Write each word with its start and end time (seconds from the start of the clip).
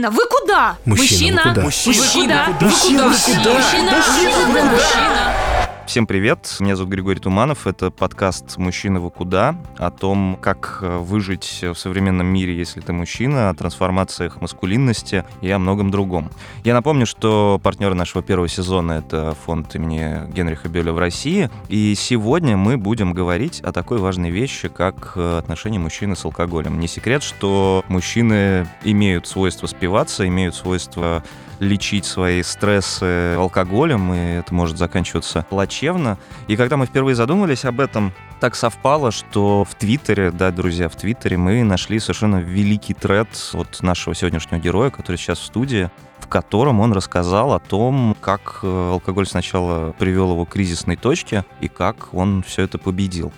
Мужчина, 0.00 0.10
вы 0.10 0.26
куда? 0.26 0.76
Мужчина, 0.86 1.42
вы 1.44 1.50
куда? 1.50 1.62
Мужчина, 1.62 2.44
куда? 2.46 2.66
Мужчина, 2.66 3.02
куда? 3.02 3.52
Мужчина, 3.52 3.92
Мужчина, 3.92 4.46
вы 4.48 4.60
куда? 4.60 5.49
Всем 5.90 6.06
привет, 6.06 6.56
меня 6.60 6.76
зовут 6.76 6.92
Григорий 6.92 7.18
Туманов, 7.18 7.66
это 7.66 7.90
подкаст 7.90 8.58
«Мужчина 8.58 9.00
вы 9.00 9.10
куда?» 9.10 9.56
о 9.76 9.90
том, 9.90 10.38
как 10.40 10.78
э, 10.82 10.98
выжить 10.98 11.64
в 11.64 11.74
современном 11.74 12.28
мире, 12.28 12.56
если 12.56 12.80
ты 12.80 12.92
мужчина, 12.92 13.50
о 13.50 13.54
трансформациях 13.54 14.40
маскулинности 14.40 15.24
и 15.40 15.50
о 15.50 15.58
многом 15.58 15.90
другом. 15.90 16.30
Я 16.62 16.74
напомню, 16.74 17.06
что 17.06 17.58
партнер 17.60 17.92
нашего 17.94 18.22
первого 18.22 18.46
сезона— 18.46 18.92
это 19.04 19.34
фонд 19.44 19.74
имени 19.74 20.32
Генриха 20.32 20.68
Беля 20.68 20.92
в 20.92 20.98
России, 21.00 21.50
и 21.68 21.96
сегодня 21.96 22.56
мы 22.56 22.76
будем 22.76 23.12
говорить 23.12 23.60
о 23.60 23.72
такой 23.72 23.98
важной 23.98 24.30
вещи, 24.30 24.68
как 24.68 25.14
э, 25.16 25.38
отношения 25.38 25.80
мужчины 25.80 26.14
с 26.14 26.24
алкоголем. 26.24 26.78
Не 26.78 26.86
секрет, 26.86 27.24
что 27.24 27.84
мужчины 27.88 28.64
имеют 28.84 29.26
свойство 29.26 29.66
спиваться, 29.66 30.24
имеют 30.28 30.54
свойство 30.54 31.24
лечить 31.60 32.06
свои 32.06 32.42
стрессы 32.42 33.34
алкоголем, 33.36 34.12
и 34.12 34.18
это 34.38 34.52
может 34.52 34.78
заканчиваться 34.78 35.46
плачевно. 35.48 36.18
И 36.48 36.56
когда 36.56 36.76
мы 36.76 36.86
впервые 36.86 37.14
задумались 37.14 37.64
об 37.64 37.80
этом, 37.80 38.12
так 38.40 38.56
совпало, 38.56 39.10
что 39.10 39.64
в 39.64 39.74
Твиттере, 39.74 40.30
да, 40.30 40.50
друзья, 40.50 40.88
в 40.88 40.96
Твиттере 40.96 41.36
мы 41.36 41.62
нашли 41.62 42.00
совершенно 42.00 42.36
великий 42.36 42.94
тред 42.94 43.28
от 43.52 43.82
нашего 43.82 44.14
сегодняшнего 44.14 44.58
героя, 44.58 44.90
который 44.90 45.18
сейчас 45.18 45.38
в 45.38 45.44
студии, 45.44 45.90
в 46.18 46.26
котором 46.26 46.80
он 46.80 46.92
рассказал 46.92 47.52
о 47.52 47.58
том, 47.58 48.16
как 48.20 48.60
э, 48.62 48.90
алкоголь 48.92 49.26
сначала 49.26 49.92
привел 49.92 50.32
его 50.32 50.46
к 50.46 50.50
кризисной 50.50 50.96
точке 50.96 51.44
и 51.60 51.68
как 51.68 52.14
он 52.14 52.42
все 52.42 52.62
это 52.62 52.78
победил. 52.78 53.32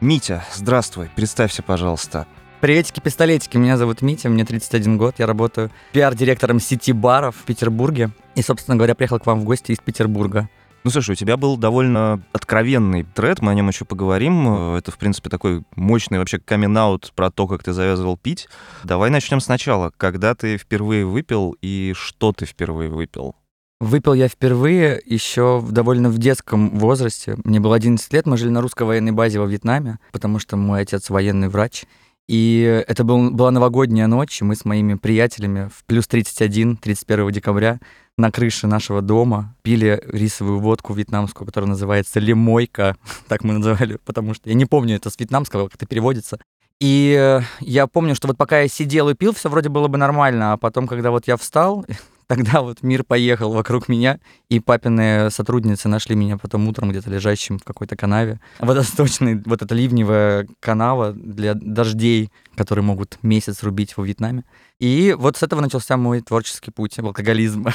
Митя, 0.00 0.44
здравствуй, 0.54 1.10
представься, 1.16 1.62
пожалуйста. 1.62 2.26
Приветики-пистолетики, 2.66 3.56
меня 3.58 3.76
зовут 3.76 4.02
Митя, 4.02 4.28
мне 4.28 4.44
31 4.44 4.98
год, 4.98 5.14
я 5.18 5.26
работаю 5.28 5.70
пиар-директором 5.92 6.58
сети 6.58 6.90
баров 6.90 7.36
в 7.36 7.44
Петербурге. 7.44 8.10
И, 8.34 8.42
собственно 8.42 8.76
говоря, 8.76 8.96
приехал 8.96 9.20
к 9.20 9.26
вам 9.26 9.42
в 9.42 9.44
гости 9.44 9.70
из 9.70 9.78
Петербурга. 9.78 10.48
Ну, 10.82 10.90
слушай, 10.90 11.12
у 11.12 11.14
тебя 11.14 11.36
был 11.36 11.56
довольно 11.56 12.20
откровенный 12.32 13.04
тред, 13.04 13.40
мы 13.40 13.52
о 13.52 13.54
нем 13.54 13.68
еще 13.68 13.84
поговорим. 13.84 14.74
Это, 14.74 14.90
в 14.90 14.98
принципе, 14.98 15.30
такой 15.30 15.62
мощный 15.76 16.18
вообще 16.18 16.40
камин 16.40 16.76
про 17.14 17.30
то, 17.30 17.46
как 17.46 17.62
ты 17.62 17.72
завязывал 17.72 18.16
пить. 18.16 18.48
Давай 18.82 19.10
начнем 19.10 19.38
сначала. 19.38 19.92
Когда 19.96 20.34
ты 20.34 20.56
впервые 20.56 21.06
выпил 21.06 21.54
и 21.62 21.92
что 21.94 22.32
ты 22.32 22.46
впервые 22.46 22.90
выпил? 22.90 23.36
Выпил 23.78 24.14
я 24.14 24.26
впервые 24.26 25.00
еще 25.04 25.62
довольно 25.70 26.08
в 26.08 26.18
детском 26.18 26.70
возрасте. 26.78 27.36
Мне 27.44 27.60
было 27.60 27.76
11 27.76 28.12
лет, 28.12 28.26
мы 28.26 28.36
жили 28.38 28.48
на 28.48 28.60
русской 28.60 28.84
военной 28.84 29.12
базе 29.12 29.38
во 29.38 29.46
Вьетнаме, 29.46 29.98
потому 30.10 30.40
что 30.40 30.56
мой 30.56 30.80
отец 30.80 31.10
военный 31.10 31.48
врач. 31.48 31.84
И 32.28 32.84
это 32.88 33.04
был, 33.04 33.30
была 33.30 33.50
новогодняя 33.50 34.08
ночь, 34.08 34.40
и 34.40 34.44
мы 34.44 34.56
с 34.56 34.64
моими 34.64 34.94
приятелями 34.94 35.70
в 35.72 35.84
плюс 35.84 36.08
31, 36.08 36.76
31 36.76 37.30
декабря 37.30 37.78
на 38.18 38.32
крыше 38.32 38.66
нашего 38.66 39.02
дома 39.02 39.54
пили 39.62 40.02
рисовую 40.08 40.58
водку 40.58 40.92
вьетнамскую, 40.92 41.46
которая 41.46 41.68
называется 41.68 42.18
лимойка, 42.18 42.96
так 43.28 43.44
мы 43.44 43.54
называли, 43.54 43.98
потому 44.04 44.34
что 44.34 44.48
я 44.48 44.54
не 44.54 44.66
помню 44.66 44.96
это 44.96 45.10
с 45.10 45.18
вьетнамского, 45.18 45.66
как 45.66 45.76
это 45.76 45.86
переводится. 45.86 46.40
И 46.80 47.40
я 47.60 47.86
помню, 47.86 48.14
что 48.14 48.28
вот 48.28 48.36
пока 48.36 48.60
я 48.60 48.68
сидел 48.68 49.08
и 49.08 49.14
пил, 49.14 49.32
все 49.32 49.48
вроде 49.48 49.68
было 49.68 49.88
бы 49.88 49.96
нормально, 49.96 50.52
а 50.52 50.56
потом, 50.56 50.86
когда 50.86 51.10
вот 51.10 51.26
я 51.26 51.36
встал, 51.36 51.86
Тогда 52.26 52.60
вот 52.60 52.82
мир 52.82 53.04
поехал 53.04 53.52
вокруг 53.52 53.88
меня, 53.88 54.18
и 54.48 54.58
папины 54.58 55.30
сотрудницы 55.30 55.88
нашли 55.88 56.16
меня 56.16 56.36
потом 56.38 56.66
утром 56.66 56.90
где-то 56.90 57.08
лежащим 57.08 57.58
в 57.58 57.64
какой-то 57.64 57.94
канаве. 57.96 58.40
Водосточный, 58.58 59.40
вот 59.46 59.62
эта 59.62 59.74
ливневая 59.74 60.48
канава 60.58 61.12
для 61.12 61.54
дождей, 61.54 62.32
которые 62.56 62.84
могут 62.84 63.18
месяц 63.22 63.62
рубить 63.62 63.96
во 63.96 64.04
Вьетнаме. 64.04 64.44
И 64.80 65.14
вот 65.16 65.36
с 65.36 65.42
этого 65.44 65.60
начался 65.60 65.96
мой 65.96 66.20
творческий 66.20 66.72
путь 66.72 66.98
в 66.98 67.06
алкоголизм. 67.06 67.66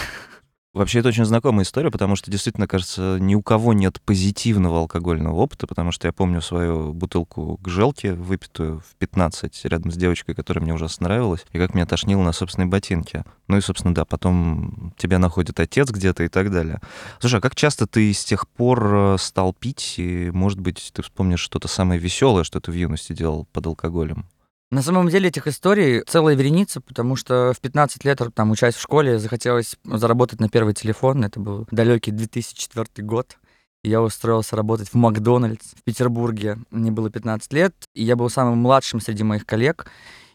Вообще, 0.74 1.00
это 1.00 1.10
очень 1.10 1.26
знакомая 1.26 1.66
история, 1.66 1.92
потому 1.92 2.16
что 2.16 2.32
действительно, 2.32 2.66
кажется, 2.66 3.18
ни 3.20 3.36
у 3.36 3.42
кого 3.42 3.74
нет 3.74 4.00
позитивного 4.02 4.80
алкогольного 4.80 5.36
опыта, 5.36 5.68
потому 5.68 5.92
что 5.92 6.08
я 6.08 6.14
помню 6.14 6.42
свою 6.42 6.94
бутылку 6.94 7.58
к 7.58 7.68
желке, 7.68 8.14
выпитую 8.14 8.80
в 8.80 8.96
15, 8.96 9.66
рядом 9.66 9.92
с 9.92 9.98
девочкой, 9.98 10.34
которая 10.34 10.64
мне 10.64 10.74
ужасно 10.74 11.10
нравилась, 11.10 11.46
и 11.52 11.58
как 11.58 11.74
меня 11.74 11.86
тошнило 11.86 12.24
на 12.24 12.32
собственной 12.32 12.68
ботинке. 12.68 13.26
Ну 13.50 13.58
и, 13.58 13.62
собственно, 13.62 13.94
да, 13.94 14.06
потом 14.06 14.94
тебя 14.98 15.20
находит 15.20 15.60
отец 15.60 15.90
где-то 15.90 16.24
и 16.24 16.30
так 16.30 16.50
далее. 16.52 16.80
Слушай, 17.20 17.40
а 17.40 17.42
как 17.42 17.54
часто 17.54 17.86
ты 17.86 18.14
с 18.14 18.24
тех 18.24 18.48
пор 18.48 18.94
э, 18.94 19.16
стал 19.20 19.54
пить, 19.54 19.96
и, 19.98 20.32
может 20.32 20.62
быть, 20.62 20.92
ты 20.94 21.02
вспомнишь 21.02 21.42
что-то 21.42 21.68
самое 21.68 22.00
веселое, 22.00 22.46
что 22.46 22.62
ты 22.62 22.72
в 22.72 22.76
юности 22.76 23.12
делал 23.12 23.46
под 23.52 23.68
алкоголем? 23.68 24.26
На 24.72 24.82
самом 24.82 25.10
деле 25.10 25.28
этих 25.28 25.48
историй 25.48 26.02
целая 26.08 26.34
вереница, 26.34 26.80
потому 26.80 27.18
что 27.18 27.52
в 27.54 27.60
15 27.60 28.06
лет, 28.06 28.22
там, 28.34 28.52
учась 28.52 28.76
в 28.76 28.82
школе, 28.82 29.20
захотелось 29.20 29.76
заработать 29.84 30.40
на 30.40 30.48
первый 30.48 30.74
телефон. 30.74 31.26
Это 31.26 31.42
был 31.42 31.68
далекий 31.72 32.12
2004 32.12 33.06
год. 33.06 33.38
Я 33.84 34.02
устроился 34.02 34.56
работать 34.56 34.88
в 34.88 34.94
Макдональдс 34.94 35.74
в 35.76 35.84
Петербурге. 35.84 36.58
Мне 36.70 36.90
было 36.90 37.10
15 37.10 37.52
лет, 37.52 37.74
и 37.94 38.04
я 38.04 38.16
был 38.16 38.30
самым 38.30 38.60
младшим 38.60 39.02
среди 39.02 39.24
моих 39.24 39.46
коллег. 39.46 39.88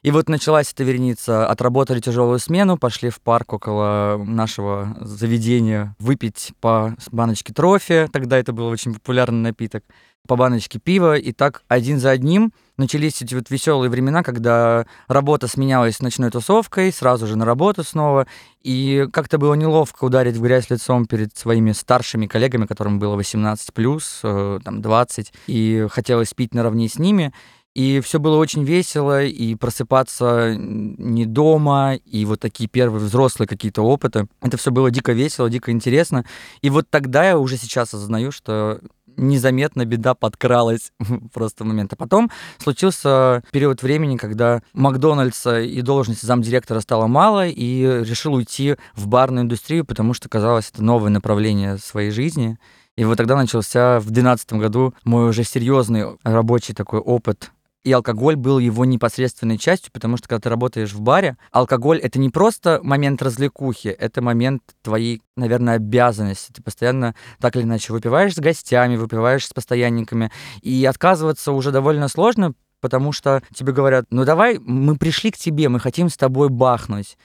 И 0.07 0.13
вот 0.13 0.29
началась 0.29 0.73
эта 0.73 0.85
вереница. 0.85 1.49
Отработали 1.49 1.99
тяжелую 1.99 2.39
смену, 2.39 2.79
пошли 2.79 3.11
в 3.11 3.21
парк 3.21 3.55
около 3.55 4.23
нашего 4.25 4.97
заведения 5.01 5.97
выпить 5.99 6.53
по 6.61 6.95
баночке 7.11 7.53
трофи. 7.53 8.09
Тогда 8.13 8.39
это 8.39 8.53
был 8.53 8.69
очень 8.69 8.95
популярный 8.95 9.41
напиток. 9.41 9.83
По 10.29 10.37
баночке 10.37 10.79
пива. 10.79 11.17
И 11.17 11.33
так 11.33 11.65
один 11.67 11.99
за 11.99 12.11
одним 12.11 12.53
начались 12.77 13.21
эти 13.21 13.35
вот 13.35 13.51
веселые 13.51 13.91
времена, 13.91 14.23
когда 14.23 14.87
работа 15.09 15.49
сменялась 15.49 16.01
ночной 16.01 16.31
тусовкой, 16.31 16.93
сразу 16.93 17.27
же 17.27 17.37
на 17.37 17.45
работу 17.45 17.83
снова. 17.83 18.29
И 18.63 19.09
как-то 19.13 19.39
было 19.39 19.55
неловко 19.55 20.05
ударить 20.05 20.37
в 20.37 20.43
грязь 20.43 20.71
лицом 20.71 21.07
перед 21.07 21.37
своими 21.37 21.73
старшими 21.73 22.29
коллегами, 22.29 22.67
которым 22.67 23.01
было 23.01 23.17
18 23.17 23.73
плюс, 23.75 24.21
э, 24.23 24.61
там 24.63 24.83
20, 24.83 25.33
и 25.49 25.89
хотелось 25.91 26.33
пить 26.33 26.55
наравне 26.55 26.89
с 26.89 26.97
ними. 27.01 27.33
И 27.77 28.01
все 28.01 28.19
было 28.19 28.39
очень 28.39 28.65
весело, 28.65 29.23
и 29.23 29.55
просыпаться 29.55 30.55
не 30.57 31.27
дома, 31.27 31.97
и 32.07 32.25
вот 32.25 32.41
такие 32.41 32.71
первые 32.71 33.05
взрослые 33.05 33.47
какие-то 33.47 33.83
опыты. 33.83 34.29
Это 34.41 34.57
все 34.57 34.71
было 34.71 34.91
дико 34.91 35.13
весело, 35.13 35.51
дико 35.51 35.71
интересно. 35.71 36.25
И 36.63 36.71
вот 36.71 36.89
тогда 36.89 37.29
я 37.29 37.39
уже 37.39 37.59
сейчас 37.59 37.93
осознаю, 37.93 38.33
что 38.33 38.81
незаметно 39.19 39.85
беда 39.85 40.15
подкралась 40.15 40.91
просто 41.35 41.65
в 41.65 41.67
момент. 41.67 41.93
А 41.93 41.97
потом 41.97 42.31
случился 42.57 43.43
период 43.53 43.83
времени, 43.83 44.17
когда 44.17 44.63
Макдональдса 44.73 45.61
и 45.61 45.83
должности 45.83 46.25
замдиректора 46.25 46.81
стало 46.81 47.09
мало, 47.09 47.47
и 47.47 47.83
решил 47.83 48.33
уйти 48.33 48.77
в 48.95 49.07
барную 49.07 49.45
индустрию, 49.45 49.85
потому 49.85 50.15
что 50.15 50.31
казалось 50.31 50.71
это 50.73 50.83
новое 50.83 51.11
направление 51.11 51.77
своей 51.77 52.11
жизни. 52.11 52.57
И 52.97 53.05
вот 53.05 53.19
тогда 53.19 53.37
начался 53.37 53.99
в 54.01 54.05
2012 54.05 54.53
году 54.55 54.95
мой 55.05 55.29
уже 55.29 55.45
серьезный 55.45 56.17
рабочий 56.25 56.73
такой 56.73 57.01
опыт 57.01 57.51
и 57.87 57.93
алкоголь 57.93 58.35
был 58.35 58.59
его 58.59 58.85
непосредственной 58.85 59.59
частью, 59.59 59.93
потому 59.93 60.17
что 60.17 60.27
когда 60.27 60.41
ты 60.41 60.49
работаешь 60.49 60.93
в 60.93 61.01
баре, 61.01 61.37
алкоголь— 61.53 61.99
это 62.03 62.19
не 62.19 62.31
просто 62.31 62.81
момент 62.83 63.23
развлекухи, 63.23 63.87
это 63.87 64.21
момент 64.21 64.63
твоей, 64.83 65.23
наверное, 65.37 65.77
обязанности. 65.77 66.51
Ты 66.51 66.63
постоянно 66.63 67.15
так 67.41 67.55
или 67.55 67.63
иначе 67.63 67.93
выпиваешь 67.93 68.35
с 68.35 68.41
гостями, 68.41 68.97
выпиваешь 68.97 69.47
с 69.47 69.53
постоянниками, 69.53 70.33
и 70.63 70.85
отказываться 70.85 71.53
уже 71.53 71.71
довольно 71.71 72.09
сложно, 72.09 72.55
потому 72.81 73.13
что 73.13 73.41
тебе 73.55 73.73
говорят, 73.73 74.07
ну 74.11 74.25
давай, 74.25 74.59
мы 74.59 74.97
пришли 74.97 75.31
к 75.31 75.39
тебе, 75.39 75.69
мы 75.69 75.79
хотим 75.79 76.09
с 76.09 76.17
тобой 76.17 76.49
бахнуть. 76.49 77.17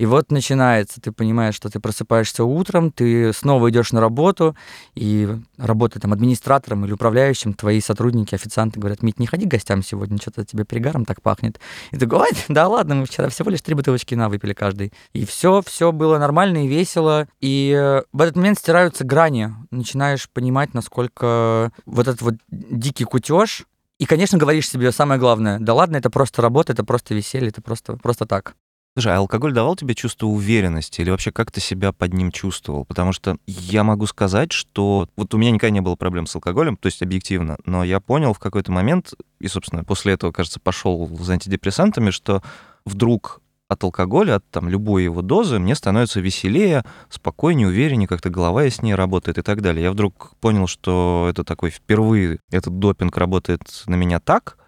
И 0.00 0.06
вот 0.06 0.32
начинается, 0.32 0.98
ты 0.98 1.12
понимаешь, 1.12 1.54
что 1.54 1.68
ты 1.68 1.78
просыпаешься 1.78 2.42
утром, 2.42 2.90
ты 2.90 3.34
снова 3.34 3.68
идешь 3.68 3.92
на 3.92 4.00
работу, 4.00 4.56
и 4.94 5.28
работая 5.58 6.00
там 6.00 6.14
администратором 6.14 6.86
или 6.86 6.92
управляющим, 6.92 7.52
твои 7.52 7.82
сотрудники, 7.82 8.34
официанты 8.34 8.80
говорят, 8.80 9.02
Мить, 9.02 9.18
не 9.18 9.26
ходи 9.26 9.44
к 9.44 9.50
гостям 9.50 9.82
сегодня, 9.82 10.16
что-то 10.16 10.46
тебе 10.46 10.64
перегаром 10.64 11.04
так 11.04 11.20
пахнет. 11.20 11.60
И 11.90 11.98
ты 11.98 12.06
говоришь, 12.06 12.44
да 12.48 12.66
ладно, 12.66 12.94
мы 12.94 13.04
вчера 13.04 13.28
всего 13.28 13.50
лишь 13.50 13.60
три 13.60 13.74
бутылочки 13.74 14.14
на 14.14 14.30
выпили 14.30 14.54
каждый. 14.54 14.94
И 15.12 15.26
все, 15.26 15.60
все 15.66 15.92
было 15.92 16.16
нормально 16.16 16.64
и 16.64 16.66
весело. 16.66 17.28
И 17.42 18.02
в 18.10 18.22
этот 18.22 18.36
момент 18.36 18.58
стираются 18.58 19.04
грани. 19.04 19.50
Начинаешь 19.70 20.30
понимать, 20.30 20.72
насколько 20.72 21.72
вот 21.84 22.08
этот 22.08 22.22
вот 22.22 22.36
дикий 22.48 23.04
кутеж, 23.04 23.66
и, 23.98 24.06
конечно, 24.06 24.38
говоришь 24.38 24.66
себе 24.66 24.92
самое 24.92 25.20
главное, 25.20 25.58
да 25.58 25.74
ладно, 25.74 25.98
это 25.98 26.08
просто 26.08 26.40
работа, 26.40 26.72
это 26.72 26.84
просто 26.84 27.12
веселье, 27.12 27.50
это 27.50 27.60
просто, 27.60 27.98
просто 27.98 28.24
так. 28.24 28.54
Слушай, 29.00 29.14
а 29.14 29.20
алкоголь 29.20 29.54
давал 29.54 29.76
тебе 29.76 29.94
чувство 29.94 30.26
уверенности 30.26 31.00
или 31.00 31.08
вообще 31.08 31.32
как 31.32 31.50
ты 31.50 31.58
себя 31.58 31.90
под 31.90 32.12
ним 32.12 32.30
чувствовал? 32.30 32.84
Потому 32.84 33.14
что 33.14 33.38
я 33.46 33.82
могу 33.82 34.04
сказать, 34.04 34.52
что 34.52 35.08
вот 35.16 35.32
у 35.32 35.38
меня 35.38 35.52
никогда 35.52 35.70
не 35.70 35.80
было 35.80 35.96
проблем 35.96 36.26
с 36.26 36.34
алкоголем, 36.34 36.76
то 36.76 36.84
есть 36.84 37.00
объективно, 37.00 37.56
но 37.64 37.82
я 37.82 37.98
понял 38.00 38.34
в 38.34 38.38
какой-то 38.38 38.70
момент, 38.72 39.14
и, 39.38 39.48
собственно, 39.48 39.84
после 39.84 40.12
этого, 40.12 40.32
кажется, 40.32 40.60
пошел 40.60 41.08
за 41.18 41.32
антидепрессантами, 41.32 42.10
что 42.10 42.42
вдруг 42.84 43.40
от 43.68 43.82
алкоголя, 43.84 44.34
от 44.34 44.44
там 44.50 44.68
любой 44.68 45.04
его 45.04 45.22
дозы, 45.22 45.58
мне 45.58 45.74
становится 45.74 46.20
веселее, 46.20 46.84
спокойнее, 47.08 47.68
увереннее, 47.68 48.06
как-то 48.06 48.28
голова 48.28 48.64
яснее 48.64 48.96
работает 48.96 49.38
и 49.38 49.42
так 49.42 49.62
далее. 49.62 49.84
Я 49.84 49.92
вдруг 49.92 50.32
понял, 50.42 50.66
что 50.66 51.26
это 51.30 51.42
такой 51.42 51.70
впервые, 51.70 52.40
этот 52.50 52.78
допинг 52.78 53.16
работает 53.16 53.62
на 53.86 53.94
меня 53.94 54.20
так, 54.20 54.58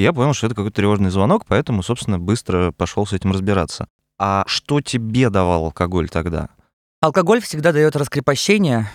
и 0.00 0.02
я 0.02 0.14
понял, 0.14 0.32
что 0.32 0.46
это 0.46 0.56
какой-то 0.56 0.76
тревожный 0.76 1.10
звонок, 1.10 1.44
поэтому, 1.46 1.82
собственно, 1.82 2.18
быстро 2.18 2.72
пошел 2.72 3.06
с 3.06 3.12
этим 3.12 3.32
разбираться. 3.32 3.86
А 4.18 4.44
что 4.46 4.80
тебе 4.80 5.28
давал 5.28 5.66
алкоголь 5.66 6.08
тогда? 6.08 6.48
Алкоголь 7.02 7.42
всегда 7.42 7.70
дает 7.72 7.96
раскрепощение 7.96 8.88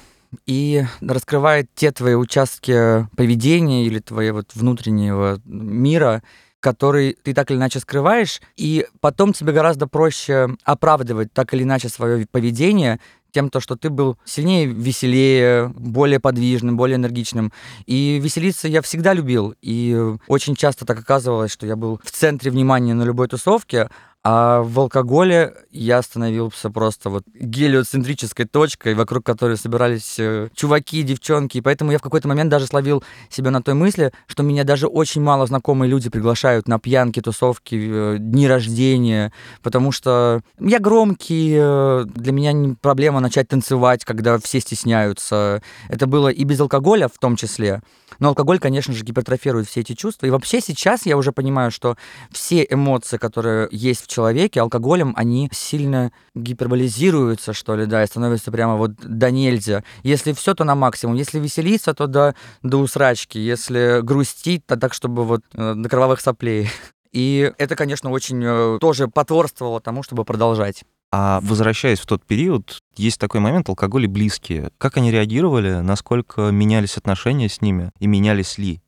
и 0.48 0.84
раскрывает 1.02 1.70
те 1.76 1.92
твои 1.92 2.16
участки 2.16 3.08
поведения 3.16 3.86
или 3.86 4.00
твоего 4.00 4.38
вот 4.38 4.56
внутреннего 4.56 5.40
мира, 5.46 6.24
который 6.60 7.16
ты 7.22 7.36
так 7.36 7.52
или 7.52 7.58
иначе 7.60 7.80
скрываешь, 7.82 8.42
и 8.56 8.88
потом 9.00 9.32
тебе 9.32 9.54
гораздо 9.54 9.86
проще 9.86 10.56
оправдывать 10.64 11.32
так 11.34 11.54
или 11.54 11.62
иначе 11.62 11.88
свое 11.88 12.26
поведение 12.26 13.00
тем, 13.36 13.50
то, 13.50 13.60
что 13.60 13.76
ты 13.76 13.90
был 13.90 14.18
сильнее, 14.24 14.66
веселее, 14.66 15.68
более 15.76 16.22
подвижным, 16.22 16.78
более 16.78 16.96
энергичным. 16.96 17.52
И 17.86 18.18
веселиться 18.24 18.70
я 18.70 18.82
всегда 18.82 19.14
любил. 19.14 19.54
И 19.62 20.16
очень 20.28 20.56
часто 20.56 20.86
так 20.86 21.00
оказывалось, 21.00 21.52
что 21.52 21.68
я 21.68 21.76
был 21.76 22.00
в 22.02 22.12
центре 22.12 22.50
внимания 22.50 22.94
на 22.94 23.04
любой 23.04 23.28
тусовке, 23.28 23.90
а 24.28 24.64
в 24.64 24.80
алкоголе 24.80 25.54
я 25.70 26.02
становился 26.02 26.72
просто 26.72 27.12
вот 27.12 27.26
гелиоцентрической 27.36 28.48
точкой, 28.48 28.96
вокруг 28.96 29.24
которой 29.24 29.56
собирались 29.56 30.16
э, 30.18 30.50
чуваки, 30.56 31.04
девчонки. 31.04 31.60
И 31.60 31.62
поэтому 31.62 31.92
я 31.92 32.00
в 32.00 32.02
какой-то 32.02 32.28
момент 32.28 32.50
даже 32.50 32.66
словил 32.66 33.04
себя 33.30 33.52
на 33.52 33.62
той 33.62 33.76
мысли, 33.76 34.12
что 34.26 34.42
меня 34.42 34.64
даже 34.64 34.88
очень 34.88 35.22
мало 35.22 35.46
знакомые 35.46 35.92
люди 35.92 36.10
приглашают 36.10 36.68
на 36.68 36.80
пьянки, 36.80 37.22
тусовки, 37.22 37.76
э, 37.76 38.18
дни 38.18 38.48
рождения, 38.48 39.32
потому 39.62 39.92
что 39.92 40.42
я 40.60 40.80
громкий, 40.80 41.56
э, 41.56 42.06
для 42.08 42.32
меня 42.32 42.52
не 42.52 42.74
проблема 42.74 43.20
начать 43.20 43.48
танцевать, 43.48 44.06
когда 44.06 44.40
все 44.40 44.60
стесняются. 44.60 45.62
Это 45.88 46.08
было 46.08 46.30
и 46.30 46.44
без 46.46 46.60
алкоголя 46.60 47.10
в 47.10 47.20
том 47.20 47.36
числе. 47.36 47.84
Но 48.20 48.30
алкоголь, 48.30 48.60
конечно 48.60 48.94
же, 48.94 49.04
гипертрофирует 49.04 49.68
все 49.68 49.82
эти 49.82 49.94
чувства. 49.94 50.26
И 50.26 50.30
вообще 50.30 50.62
сейчас 50.62 51.06
я 51.06 51.18
уже 51.18 51.32
понимаю, 51.32 51.72
что 51.72 51.98
все 52.32 52.66
эмоции, 52.68 53.18
которые 53.18 53.68
есть 53.72 54.04
в 54.04 54.08
человеке, 54.16 54.62
алкоголем, 54.62 55.14
они 55.16 55.50
сильно 55.52 56.12
гиперболизируются, 56.36 57.54
что 57.54 57.76
ли, 57.76 57.86
да, 57.86 58.04
и 58.04 58.08
становятся 58.08 58.52
прямо 58.52 58.76
вот 58.76 58.96
до 58.96 59.32
нельзя. 59.32 59.84
Если 60.04 60.34
все, 60.34 60.54
то 60.54 60.64
на 60.64 60.76
максимум. 60.76 61.16
Если 61.16 61.40
веселиться, 61.40 61.94
то 61.94 62.08
до, 62.08 62.36
до 62.64 62.78
усрачки. 62.78 63.38
Если 63.38 64.02
грустить, 64.02 64.66
то 64.66 64.78
так, 64.78 64.94
чтобы 64.94 65.26
вот 65.26 65.42
э, 65.54 65.74
до 65.76 65.90
кровавых 65.90 66.22
соплей. 66.22 66.70
И 67.12 67.52
это, 67.58 67.76
конечно, 67.76 68.10
очень 68.10 68.42
э, 68.44 68.78
тоже 68.80 69.08
потворствовало 69.08 69.82
тому, 69.82 70.04
чтобы 70.04 70.26
продолжать. 70.26 70.84
А 71.12 71.40
возвращаясь 71.44 72.00
в 72.00 72.06
тот 72.06 72.26
период, 72.26 72.80
есть 72.98 73.20
такой 73.20 73.40
момент, 73.40 73.70
алкоголь 73.70 74.06
и 74.06 74.08
близкие. 74.08 74.70
Как 74.78 74.98
они 74.98 75.12
реагировали, 75.12 75.76
насколько 75.76 76.52
менялись 76.52 76.98
отношения 76.98 77.48
с 77.48 77.62
ними 77.62 77.92
и 78.00 78.08
менялись 78.08 78.58
ли? 78.58 78.82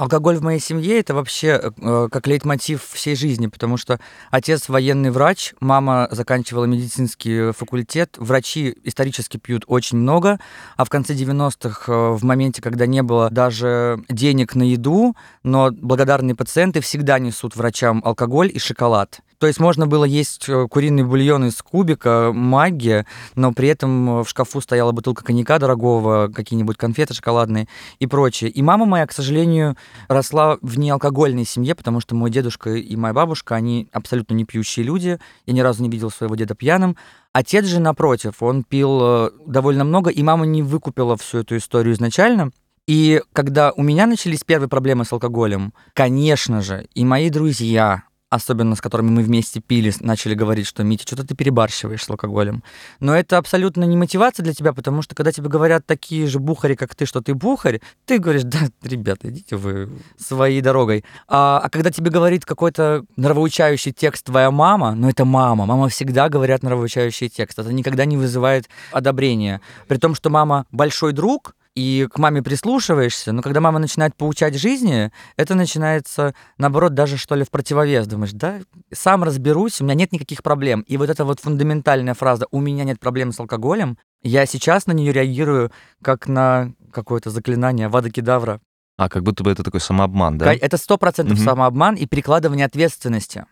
Алкоголь 0.00 0.38
в 0.38 0.42
моей 0.42 0.60
семье 0.60 0.98
это 0.98 1.12
вообще 1.12 1.60
э, 1.62 2.08
как 2.10 2.26
лейтмотив 2.26 2.82
всей 2.90 3.14
жизни, 3.14 3.48
потому 3.48 3.76
что 3.76 4.00
отец 4.30 4.70
военный 4.70 5.10
врач, 5.10 5.52
мама 5.60 6.08
заканчивала 6.10 6.64
медицинский 6.64 7.52
факультет, 7.52 8.14
врачи 8.16 8.78
исторически 8.84 9.36
пьют 9.36 9.64
очень 9.66 9.98
много, 9.98 10.40
а 10.78 10.86
в 10.86 10.88
конце 10.88 11.12
90-х, 11.12 11.92
э, 11.92 12.12
в 12.12 12.24
моменте, 12.24 12.62
когда 12.62 12.86
не 12.86 13.02
было 13.02 13.28
даже 13.28 14.02
денег 14.08 14.54
на 14.54 14.62
еду, 14.62 15.14
но 15.42 15.70
благодарные 15.70 16.34
пациенты 16.34 16.80
всегда 16.80 17.18
несут 17.18 17.54
врачам 17.54 18.00
алкоголь 18.02 18.50
и 18.50 18.58
шоколад. 18.58 19.20
То 19.40 19.46
есть 19.46 19.58
можно 19.58 19.86
было 19.86 20.04
есть 20.04 20.50
э, 20.50 20.68
куриный 20.68 21.02
бульон 21.02 21.46
из 21.46 21.62
кубика, 21.62 22.30
магия, 22.34 23.06
но 23.36 23.54
при 23.54 23.68
этом 23.68 24.22
в 24.22 24.28
шкафу 24.28 24.60
стояла 24.60 24.92
бутылка 24.92 25.24
коньяка 25.24 25.58
дорогого, 25.58 26.28
какие-нибудь 26.28 26.76
конфеты 26.76 27.14
шоколадные 27.14 27.66
и 28.00 28.06
прочее. 28.06 28.50
И 28.50 28.60
мама 28.60 28.84
моя, 28.84 29.06
к 29.06 29.12
сожалению, 29.12 29.78
росла 30.08 30.58
в 30.60 30.78
неалкогольной 30.78 31.46
семье, 31.46 31.74
потому 31.74 32.00
что 32.00 32.14
мой 32.14 32.30
дедушка 32.30 32.74
и 32.74 32.94
моя 32.96 33.14
бабушка, 33.14 33.54
они 33.54 33.88
абсолютно 33.92 34.34
не 34.34 34.44
пьющие 34.44 34.84
люди. 34.84 35.18
Я 35.46 35.54
ни 35.54 35.60
разу 35.60 35.82
не 35.82 35.88
видел 35.88 36.10
своего 36.10 36.34
деда 36.34 36.54
пьяным. 36.54 36.98
Отец 37.32 37.64
же, 37.64 37.80
напротив, 37.80 38.42
он 38.42 38.62
пил 38.62 38.98
э, 39.00 39.30
довольно 39.46 39.84
много, 39.84 40.10
и 40.10 40.22
мама 40.22 40.44
не 40.44 40.62
выкупила 40.62 41.16
всю 41.16 41.38
эту 41.38 41.56
историю 41.56 41.94
изначально. 41.94 42.50
И 42.86 43.22
когда 43.32 43.72
у 43.72 43.82
меня 43.82 44.06
начались 44.06 44.44
первые 44.44 44.68
проблемы 44.68 45.06
с 45.06 45.12
алкоголем, 45.14 45.72
конечно 45.94 46.60
же, 46.60 46.86
и 46.92 47.06
мои 47.06 47.30
друзья, 47.30 48.02
особенно 48.30 48.76
с 48.76 48.80
которыми 48.80 49.10
мы 49.10 49.22
вместе 49.22 49.60
пили, 49.60 49.92
начали 50.00 50.34
говорить, 50.34 50.66
что 50.66 50.84
Митя, 50.84 51.02
что-то 51.02 51.26
ты 51.26 51.34
перебарщиваешь 51.34 52.04
с 52.04 52.08
алкоголем. 52.08 52.62
Но 53.00 53.14
это 53.14 53.36
абсолютно 53.36 53.84
не 53.84 53.96
мотивация 53.96 54.44
для 54.44 54.54
тебя, 54.54 54.72
потому 54.72 55.02
что 55.02 55.14
когда 55.16 55.32
тебе 55.32 55.48
говорят 55.48 55.84
такие 55.84 56.26
же 56.28 56.38
бухари, 56.38 56.76
как 56.76 56.94
ты, 56.94 57.06
что 57.06 57.20
ты 57.20 57.34
бухарь, 57.34 57.80
ты 58.06 58.18
говоришь, 58.18 58.44
да, 58.44 58.60
ребята, 58.82 59.28
идите 59.28 59.56
вы 59.56 59.90
своей 60.16 60.60
дорогой. 60.60 61.04
А, 61.26 61.60
а 61.62 61.68
когда 61.68 61.90
тебе 61.90 62.10
говорит 62.10 62.44
какой-то 62.44 63.04
нравоучающий 63.16 63.92
текст 63.92 64.26
твоя 64.26 64.52
мама, 64.52 64.94
ну 64.94 65.08
это 65.08 65.24
мама, 65.24 65.66
мама 65.66 65.88
всегда 65.88 66.28
говорят 66.28 66.62
нравоучающий 66.62 67.28
текст, 67.28 67.58
это 67.58 67.72
никогда 67.72 68.04
не 68.04 68.16
вызывает 68.16 68.68
одобрения. 68.92 69.60
При 69.88 69.98
том, 69.98 70.14
что 70.14 70.30
мама 70.30 70.66
большой 70.70 71.12
друг, 71.12 71.56
и 71.80 72.06
к 72.12 72.18
маме 72.18 72.42
прислушиваешься, 72.42 73.32
но 73.32 73.40
когда 73.40 73.60
мама 73.60 73.78
начинает 73.78 74.14
поучать 74.14 74.54
жизни, 74.54 75.10
это 75.36 75.54
начинается, 75.54 76.34
наоборот, 76.58 76.92
даже 76.92 77.16
что 77.16 77.34
ли 77.34 77.42
в 77.44 77.50
противовес. 77.50 78.06
Думаешь, 78.06 78.32
да, 78.32 78.60
сам 78.92 79.24
разберусь, 79.24 79.80
у 79.80 79.84
меня 79.84 79.94
нет 79.94 80.12
никаких 80.12 80.42
проблем. 80.42 80.82
И 80.82 80.98
вот 80.98 81.08
эта 81.08 81.24
вот 81.24 81.40
фундаментальная 81.40 82.12
фраза 82.14 82.46
«у 82.50 82.60
меня 82.60 82.84
нет 82.84 83.00
проблем 83.00 83.32
с 83.32 83.40
алкоголем», 83.40 83.96
я 84.22 84.44
сейчас 84.44 84.86
на 84.86 84.92
нее 84.92 85.12
реагирую 85.12 85.72
как 86.02 86.28
на 86.28 86.72
какое-то 86.92 87.30
заклинание 87.30 87.88
Вада 87.88 88.10
Кедавра. 88.10 88.60
А, 88.98 89.08
как 89.08 89.22
будто 89.22 89.42
бы 89.42 89.50
это 89.50 89.62
такой 89.62 89.80
самообман, 89.80 90.36
да? 90.36 90.52
Это 90.52 90.76
сто 90.76 90.98
процентов 90.98 91.38
Мгм. 91.38 91.44
самообман 91.46 91.94
и 91.94 92.04
перекладывание 92.04 92.66
ответственности. 92.66 93.46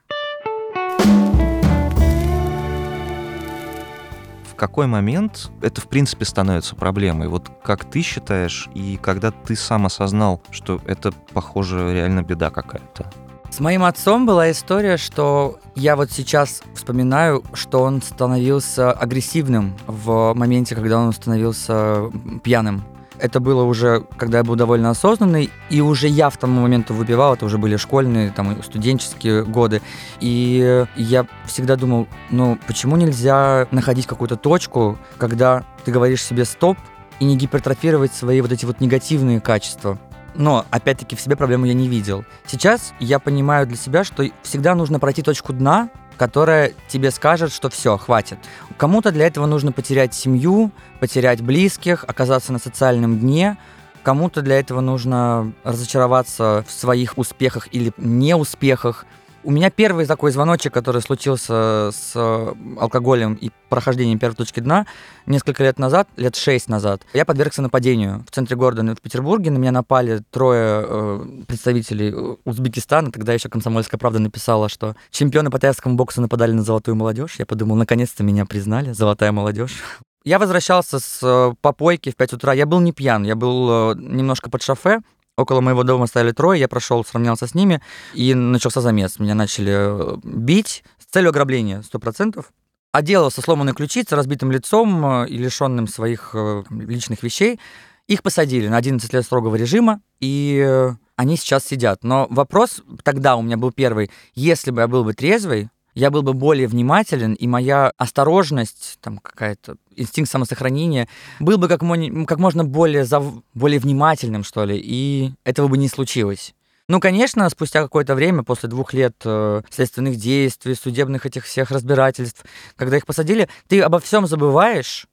Какой 4.59 4.87
момент 4.87 5.51
это, 5.63 5.81
в 5.81 5.89
принципе, 5.89 6.27
становится 6.27 6.77
проблемой? 6.77 7.29
Вот 7.29 7.51
как 7.63 7.87
ты 7.87 8.03
считаешь, 8.03 8.69
и 8.75 8.99
когда 9.01 9.31
ты 9.31 9.57
сам 9.57 9.87
осознал, 9.87 10.43
что 10.51 10.81
это, 10.87 11.13
похоже, 11.33 11.95
реально 11.95 12.23
беда 12.23 12.51
какая-то? 12.51 13.11
С 13.51 13.61
моим 13.61 13.85
отцом 13.85 14.27
была 14.27 14.51
история, 14.51 14.99
что 14.99 15.59
я 15.75 15.97
вот 15.97 16.11
сейчас 16.11 16.63
вспоминаю, 16.75 17.43
что 17.55 17.81
он 17.81 18.03
становился 18.03 18.93
агрессивным 18.93 19.75
в 19.87 20.35
моменте, 20.35 20.75
когда 20.75 20.99
он 20.99 21.13
становился 21.13 22.11
пьяным. 22.45 22.85
Это 23.21 23.41
было 23.41 23.65
уже, 23.65 24.05
когда 24.17 24.39
я 24.39 24.45
был 24.45 24.55
довольно 24.55 24.91
осознанный, 24.91 25.51
и 25.71 25.81
уже 25.81 26.09
я 26.09 26.31
в 26.31 26.37
тому 26.37 26.61
моменту 26.63 26.95
выпивал, 26.95 27.35
это 27.35 27.45
уже 27.45 27.59
были 27.59 27.77
школьные, 27.77 28.31
там, 28.31 28.63
студенческие 28.63 29.45
годы. 29.45 29.83
И 30.21 30.87
я 30.97 31.27
всегда 31.47 31.77
думал, 31.77 32.07
ну, 32.31 32.59
почему 32.67 32.97
нельзя 32.97 33.67
находить 33.71 34.07
какую-то 34.07 34.37
точку, 34.37 34.99
когда 35.17 35.65
ты 35.85 35.93
говоришь 35.93 36.23
себе 36.23 36.45
«стоп», 36.45 36.79
и 37.21 37.25
не 37.25 37.37
гипертрофировать 37.37 38.13
свои 38.15 38.41
вот 38.41 38.53
эти 38.53 38.65
вот 38.65 38.81
негативные 38.81 39.41
качества. 39.41 39.99
Но, 40.35 40.65
опять-таки, 40.71 41.17
в 41.17 41.21
себе 41.21 41.35
проблему 41.35 41.67
я 41.67 41.75
не 41.75 41.89
видел. 41.89 42.25
Сейчас 42.47 42.93
я 43.01 43.19
понимаю 43.19 43.67
для 43.67 43.77
себя, 43.77 44.05
что 44.05 44.25
всегда 44.43 44.77
нужно 44.77 45.01
пройти 45.01 45.23
точку 45.23 45.53
дна, 45.53 45.91
которая 46.19 46.73
тебе 46.89 47.11
скажет, 47.11 47.53
что 47.53 47.71
все, 47.71 47.97
хватит. 47.97 48.39
Кому-то 48.77 49.13
для 49.13 49.27
этого 49.27 49.47
нужно 49.47 49.73
потерять 49.73 50.13
семью, 50.13 50.73
потерять 51.01 51.41
близких, 51.41 52.05
оказаться 52.07 52.53
на 52.53 52.59
социальном 52.59 53.19
дне. 53.19 53.57
Кому-то 54.03 54.43
для 54.43 54.59
этого 54.59 54.81
нужно 54.81 55.53
разочароваться 55.65 56.65
в 56.67 56.73
своих 56.73 57.17
успехах 57.17 57.69
или 57.73 57.93
неуспехах. 57.97 59.07
У 59.45 59.53
меня 59.53 59.71
первый 59.71 60.05
такой 60.07 60.33
звоночек, 60.33 60.75
который 60.75 61.01
случился 61.01 61.91
с 61.93 62.13
э, 62.17 62.55
алкоголем 62.79 63.35
и 63.35 63.51
прохождением 63.69 64.19
первой 64.19 64.35
точки 64.35 64.59
дна 64.59 64.87
несколько 65.27 65.63
лет 65.63 65.79
назад, 65.79 66.09
лет 66.17 66.35
шесть 66.35 66.69
назад. 66.69 67.03
Я 67.15 67.25
подвергся 67.25 67.63
нападению 67.63 68.25
в 68.27 68.35
центре 68.35 68.57
города 68.57 68.83
в 68.83 69.01
Петербурге. 69.01 69.53
На 69.53 69.59
меня 69.59 69.71
напали 69.71 70.23
трое 70.31 70.85
э, 70.85 71.27
представителей 71.47 72.37
Узбекистана. 72.45 73.13
Тогда 73.13 73.33
еще 73.33 73.49
«Комсомольская 73.49 73.99
правда» 73.99 74.19
написала, 74.19 74.69
что 74.69 74.97
чемпионы 75.11 75.51
по 75.51 75.59
тайскому 75.61 75.95
боксу 75.95 76.21
нападали 76.21 76.53
на 76.53 76.63
золотую 76.63 76.97
молодежь. 76.97 77.37
Я 77.39 77.47
подумал, 77.47 77.77
наконец-то 77.77 78.25
меня 78.25 78.45
признали, 78.45 78.93
золотая 78.93 79.31
молодежь. 79.31 79.83
Я 80.25 80.39
возвращался 80.39 80.99
с 80.99 81.21
э, 81.23 81.55
попойки 81.61 82.11
в 82.11 82.17
5 82.17 82.33
утра. 82.35 82.53
Я 82.53 82.67
был 82.67 82.81
не 82.81 82.93
пьян, 82.93 83.23
я 83.23 83.37
был 83.37 83.93
э, 83.93 83.95
немножко 83.99 84.51
под 84.51 84.63
шофе. 84.63 85.01
Около 85.39 85.61
моего 85.61 85.85
дома 85.85 86.09
стояли 86.09 86.33
трое, 86.33 86.59
я 86.59 86.67
прошел, 86.67 87.05
сравнялся 87.05 87.47
с 87.47 87.55
ними, 87.55 87.81
и 88.13 88.35
начался 88.35 88.81
замес. 88.81 89.21
Меня 89.21 89.37
начали 89.37 89.73
э, 89.73 90.17
бить 90.25 90.83
с 90.99 91.05
целью 91.05 91.31
ограбления, 91.31 91.83
сто 91.83 92.01
процентов. 92.01 92.47
Оделался 92.91 93.41
сломанной 93.41 93.73
ключицей, 93.73 94.17
разбитым 94.17 94.51
лицом 94.51 95.07
э, 95.07 95.29
и 95.29 95.39
лишенным 95.39 95.87
своих 95.87 96.31
э, 96.35 96.65
личных 96.71 97.23
вещей. 97.23 97.61
Их 98.09 98.25
посадили 98.25 98.67
на 98.67 98.79
11 98.79 99.13
лет 99.13 99.25
строгого 99.25 99.55
режима, 99.55 100.01
и 100.19 100.89
они 101.15 101.37
сейчас 101.37 101.65
сидят. 101.65 102.03
Но 102.03 102.27
вопрос 102.31 102.83
тогда 103.05 103.37
у 103.37 103.43
меня 103.43 103.57
был 103.57 103.71
первый. 103.71 104.11
Если 104.35 104.73
бы 104.73 104.81
я 104.81 104.89
был 104.89 105.05
бы 105.05 105.15
трезвый, 105.15 105.69
я 105.99 106.11
был 106.11 106.23
бы 106.23 106.33
более 106.33 106.69
внимателен, 106.69 107.35
и 107.35 107.47
моя 107.49 107.93
осторожность, 107.97 108.99
там 109.01 109.19
какая-то 109.19 109.77
инстинкт 109.97 110.31
самосохранения, 110.31 111.09
был 111.41 111.59
бы 111.59 111.67
как, 111.67 111.81
как 111.81 112.39
можно 112.39 112.65
более, 112.65 113.03
зав- 113.03 113.43
более 113.53 113.81
внимательным, 113.81 114.45
что 114.45 114.65
ли, 114.65 114.81
и 114.81 115.33
этого 115.45 115.67
бы 115.67 115.77
не 115.77 115.89
случилось. 115.89 116.55
Ну, 116.89 117.01
конечно, 117.01 117.51
спустя 117.51 117.83
какое-то 117.83 118.15
время, 118.15 118.45
после 118.45 118.69
двух 118.69 118.95
лет 118.95 119.17
э, 119.25 119.63
следственных 119.71 120.17
действий, 120.17 120.75
судебных 120.75 121.27
этих 121.27 121.45
всех 121.45 121.73
разбирательств, 121.73 122.45
когда 122.77 122.97
их 122.97 123.05
посадили, 123.05 123.49
ты 123.67 123.81
обо 123.81 123.99
всем 123.99 124.29
забываешь, 124.29 125.09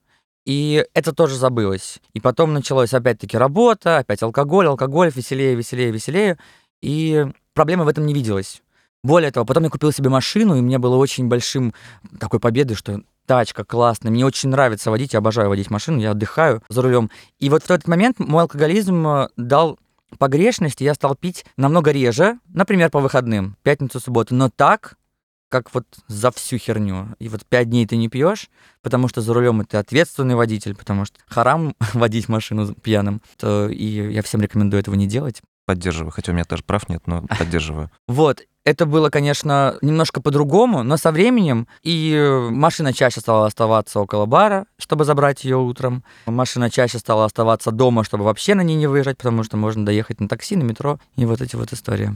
и 0.45 0.85
это 0.93 1.13
тоже 1.13 1.35
забылось. 1.35 1.99
И 2.13 2.19
потом 2.19 2.53
началась 2.53 2.93
опять-таки 2.93 3.35
работа, 3.37 3.97
опять 3.97 4.21
алкоголь, 4.21 4.67
алкоголь, 4.67 5.11
веселее, 5.13 5.55
веселее, 5.55 5.89
веселее. 5.89 6.37
И 6.81 7.25
проблемы 7.55 7.85
в 7.85 7.87
этом 7.87 8.05
не 8.05 8.13
виделось. 8.13 8.61
Более 9.05 9.29
того, 9.29 9.45
потом 9.45 9.65
я 9.65 9.69
купил 9.69 9.91
себе 9.91 10.09
машину, 10.09 10.57
и 10.57 10.62
мне 10.62 10.79
было 10.79 10.95
очень 10.95 11.27
большим 11.27 11.75
такой 12.19 12.39
победой, 12.39 12.75
что 12.75 13.03
тачка 13.27 13.63
классная, 13.63 14.12
мне 14.12 14.25
очень 14.25 14.50
нравится 14.50 14.89
водить, 14.89 15.13
я 15.13 15.19
обожаю 15.19 15.50
водить 15.50 15.69
машину, 15.69 16.00
я 16.00 16.12
отдыхаю 16.12 16.63
за 16.69 16.81
рулем. 16.81 17.12
И 17.38 17.51
вот 17.51 17.62
в 17.62 17.69
этот 17.69 17.88
момент 17.88 18.17
мой 18.17 18.41
алкоголизм 18.41 19.07
э, 19.07 19.27
дал 19.38 19.77
погрешность, 20.17 20.81
и 20.81 20.85
я 20.85 20.95
стал 20.95 21.13
пить 21.13 21.45
намного 21.55 21.91
реже, 21.91 22.39
например, 22.47 22.89
по 22.89 23.00
выходным, 23.00 23.57
пятницу, 23.62 24.00
субботу, 24.00 24.33
но 24.33 24.50
так, 24.50 24.95
как 25.50 25.71
вот 25.75 25.85
за 26.07 26.31
всю 26.31 26.57
херню. 26.57 27.15
И 27.19 27.29
вот 27.29 27.45
пять 27.45 27.69
дней 27.69 27.85
ты 27.85 27.97
не 27.97 28.09
пьешь, 28.09 28.50
потому 28.81 29.07
что 29.07 29.21
за 29.21 29.35
рулем 29.35 29.63
ты 29.65 29.77
ответственный 29.77 30.33
водитель, 30.33 30.75
потому 30.75 31.05
что 31.05 31.19
харам 31.27 31.75
водить 31.93 32.27
машину 32.27 32.74
пьяным. 32.74 33.21
То 33.38 33.69
и 33.69 33.85
я 33.85 34.24
всем 34.24 34.41
рекомендую 34.41 34.79
этого 34.79 34.95
не 34.95 35.05
делать. 35.05 35.43
Поддерживаю, 35.67 36.12
хотя 36.12 36.31
у 36.31 36.35
меня 36.35 36.45
тоже 36.45 36.63
прав 36.63 36.89
нет, 36.89 37.05
но 37.05 37.21
поддерживаю. 37.39 37.91
Вот, 38.07 38.41
это 38.65 38.88
было, 38.88 39.12
конечно, 39.12 39.77
немножко 39.81 40.22
по-другому, 40.22 40.81
но 40.84 40.98
со 40.98 41.12
временем 41.12 41.67
и 41.84 42.19
машина 42.50 42.93
чаще 42.93 43.22
стала 43.22 43.45
оставаться 43.45 44.00
около 44.00 44.25
бара, 44.25 44.65
чтобы 44.77 45.05
забрать 45.05 45.43
ее 45.43 45.57
утром. 45.57 46.03
Машина 46.25 46.72
чаще 46.72 46.98
стала 46.98 47.25
оставаться 47.25 47.72
дома, 47.72 48.03
чтобы 48.03 48.24
вообще 48.24 48.55
на 48.55 48.62
ней 48.62 48.75
не 48.75 48.88
выезжать, 48.88 49.17
потому 49.17 49.43
что 49.43 49.55
можно 49.55 49.86
доехать 49.86 50.19
на 50.19 50.27
такси, 50.27 50.55
на 50.55 50.63
метро 50.63 51.00
и 51.15 51.25
вот 51.25 51.41
эти 51.41 51.55
вот 51.55 51.72
истории. 51.74 52.15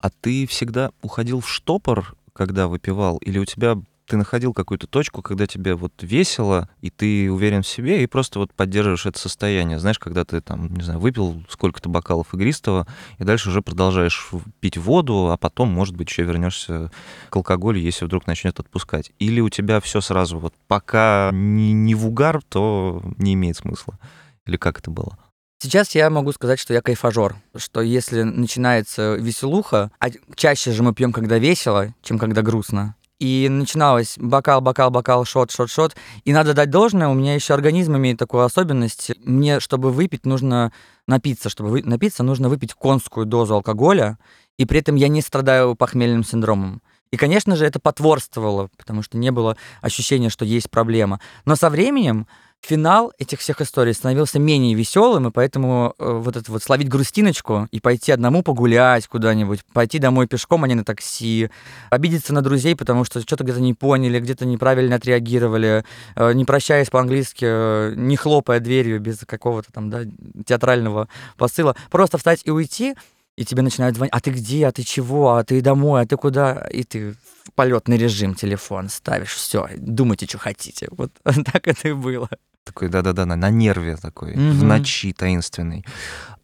А 0.00 0.08
ты 0.08 0.46
всегда 0.46 0.90
уходил 1.02 1.40
в 1.40 1.48
штопор, 1.48 2.14
когда 2.32 2.68
выпивал, 2.68 3.18
или 3.18 3.38
у 3.38 3.44
тебя 3.44 3.76
ты 4.06 4.16
находил 4.16 4.52
какую-то 4.52 4.86
точку, 4.86 5.22
когда 5.22 5.46
тебе 5.46 5.74
вот 5.74 5.92
весело, 6.00 6.68
и 6.80 6.90
ты 6.90 7.30
уверен 7.30 7.62
в 7.62 7.68
себе, 7.68 8.02
и 8.02 8.06
просто 8.06 8.38
вот 8.38 8.52
поддерживаешь 8.52 9.06
это 9.06 9.18
состояние. 9.18 9.78
Знаешь, 9.78 9.98
когда 9.98 10.24
ты 10.24 10.40
там, 10.40 10.72
не 10.74 10.82
знаю, 10.82 11.00
выпил 11.00 11.42
сколько-то 11.48 11.88
бокалов 11.88 12.34
игристого, 12.34 12.86
и 13.18 13.24
дальше 13.24 13.48
уже 13.48 13.62
продолжаешь 13.62 14.30
пить 14.60 14.76
воду, 14.76 15.30
а 15.30 15.36
потом, 15.36 15.68
может 15.68 15.96
быть, 15.96 16.10
еще 16.10 16.22
вернешься 16.22 16.90
к 17.30 17.36
алкоголю, 17.36 17.80
если 17.80 18.04
вдруг 18.04 18.26
начнет 18.26 18.58
отпускать. 18.58 19.12
Или 19.18 19.40
у 19.40 19.48
тебя 19.48 19.80
все 19.80 20.00
сразу 20.00 20.38
вот 20.38 20.54
пока 20.66 21.30
не, 21.32 21.72
не 21.72 21.94
в 21.94 22.06
угар, 22.06 22.42
то 22.48 23.02
не 23.16 23.34
имеет 23.34 23.56
смысла. 23.56 23.98
Или 24.46 24.56
как 24.56 24.78
это 24.78 24.90
было? 24.90 25.18
Сейчас 25.62 25.94
я 25.94 26.10
могу 26.10 26.32
сказать, 26.32 26.58
что 26.58 26.74
я 26.74 26.82
кайфажор, 26.82 27.36
что 27.54 27.82
если 27.82 28.22
начинается 28.22 29.14
веселуха, 29.14 29.92
а 30.00 30.08
чаще 30.34 30.72
же 30.72 30.82
мы 30.82 30.92
пьем, 30.92 31.12
когда 31.12 31.38
весело, 31.38 31.94
чем 32.02 32.18
когда 32.18 32.42
грустно, 32.42 32.96
и 33.22 33.48
начиналось 33.48 34.16
бокал, 34.18 34.60
бокал, 34.60 34.90
бокал, 34.90 35.24
шот, 35.24 35.52
шот, 35.52 35.70
шот. 35.70 35.94
И 36.24 36.32
надо 36.32 36.54
дать 36.54 36.70
должное, 36.70 37.06
у 37.06 37.14
меня 37.14 37.36
еще 37.36 37.54
организм 37.54 37.96
имеет 37.96 38.18
такую 38.18 38.42
особенность. 38.42 39.12
Мне, 39.24 39.60
чтобы 39.60 39.92
выпить, 39.92 40.26
нужно 40.26 40.72
напиться. 41.06 41.48
Чтобы 41.48 41.70
вы... 41.70 41.82
напиться, 41.84 42.24
нужно 42.24 42.48
выпить 42.48 42.74
конскую 42.74 43.24
дозу 43.24 43.54
алкоголя, 43.54 44.18
и 44.58 44.64
при 44.64 44.80
этом 44.80 44.96
я 44.96 45.06
не 45.06 45.22
страдаю 45.22 45.76
похмельным 45.76 46.24
синдромом. 46.24 46.82
И, 47.12 47.16
конечно 47.16 47.54
же, 47.54 47.64
это 47.64 47.78
потворствовало, 47.78 48.70
потому 48.76 49.02
что 49.02 49.16
не 49.16 49.30
было 49.30 49.56
ощущения, 49.82 50.28
что 50.28 50.44
есть 50.44 50.68
проблема. 50.68 51.20
Но 51.44 51.54
со 51.54 51.70
временем 51.70 52.26
финал 52.62 53.12
этих 53.18 53.40
всех 53.40 53.60
историй 53.60 53.92
становился 53.92 54.38
менее 54.38 54.74
веселым, 54.74 55.28
и 55.28 55.30
поэтому 55.30 55.94
э, 55.98 56.20
вот 56.22 56.36
это 56.36 56.50
вот 56.50 56.62
словить 56.62 56.88
грустиночку 56.88 57.68
и 57.72 57.80
пойти 57.80 58.12
одному 58.12 58.42
погулять 58.42 59.08
куда-нибудь, 59.08 59.64
пойти 59.72 59.98
домой 59.98 60.28
пешком, 60.28 60.64
а 60.64 60.68
не 60.68 60.74
на 60.74 60.84
такси, 60.84 61.50
обидеться 61.90 62.32
на 62.32 62.40
друзей, 62.40 62.76
потому 62.76 63.04
что 63.04 63.20
что-то 63.20 63.44
где-то 63.44 63.60
не 63.60 63.74
поняли, 63.74 64.20
где-то 64.20 64.46
неправильно 64.46 64.96
отреагировали, 64.96 65.84
э, 66.14 66.32
не 66.32 66.44
прощаясь 66.44 66.88
по-английски, 66.88 67.44
э, 67.46 67.94
не 67.96 68.16
хлопая 68.16 68.60
дверью 68.60 69.00
без 69.00 69.18
какого-то 69.26 69.72
там, 69.72 69.90
да, 69.90 70.02
театрального 70.46 71.08
посыла, 71.36 71.74
просто 71.90 72.16
встать 72.18 72.42
и 72.44 72.50
уйти, 72.50 72.94
и 73.36 73.44
тебе 73.44 73.62
начинают 73.62 73.96
звонить, 73.96 74.12
а 74.12 74.20
ты 74.20 74.30
где, 74.30 74.66
а 74.66 74.72
ты 74.72 74.82
чего, 74.82 75.34
а 75.36 75.44
ты 75.44 75.60
домой, 75.60 76.02
а 76.02 76.06
ты 76.06 76.16
куда, 76.16 76.66
и 76.70 76.82
ты 76.84 77.12
в 77.44 77.52
полетный 77.54 77.96
режим 77.96 78.34
телефон 78.34 78.88
ставишь, 78.88 79.34
все, 79.34 79.68
думайте, 79.76 80.26
что 80.26 80.38
хотите. 80.38 80.88
Вот 80.90 81.12
так 81.24 81.66
это 81.66 81.88
и 81.88 81.92
было. 81.92 82.28
Такой, 82.64 82.88
да-да-да, 82.88 83.26
на, 83.26 83.36
на 83.36 83.50
нерве 83.50 83.96
такой, 83.96 84.36
Мгм. 84.36 84.50
в 84.52 84.64
ночи 84.64 85.12
таинственный. 85.12 85.84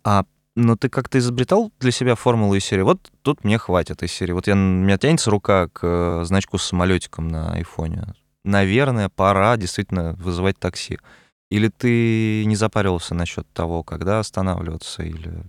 А 0.04 0.24
но 0.56 0.74
ты 0.76 0.88
как-то 0.88 1.18
изобретал 1.18 1.70
для 1.78 1.92
себя 1.92 2.16
формулу 2.16 2.56
из 2.56 2.64
серии? 2.64 2.82
Вот 2.82 3.12
тут 3.22 3.44
мне 3.44 3.58
хватит 3.58 4.02
из 4.02 4.10
серии. 4.10 4.32
Вот 4.32 4.48
я, 4.48 4.54
у 4.54 4.56
меня 4.56 4.98
тянется 4.98 5.30
рука 5.30 5.68
к 5.68 5.80
э, 5.84 6.24
значку 6.24 6.58
с 6.58 6.64
самолетиком 6.64 7.28
на 7.28 7.52
айфоне. 7.52 8.12
Наверное, 8.42 9.08
пора 9.08 9.56
действительно 9.56 10.14
вызывать 10.14 10.58
такси. 10.58 10.98
Или 11.48 11.68
ты 11.68 12.44
не 12.44 12.56
запаривался 12.56 13.14
насчет 13.14 13.46
того, 13.52 13.84
когда 13.84 14.18
останавливаться, 14.18 15.04
или 15.04 15.44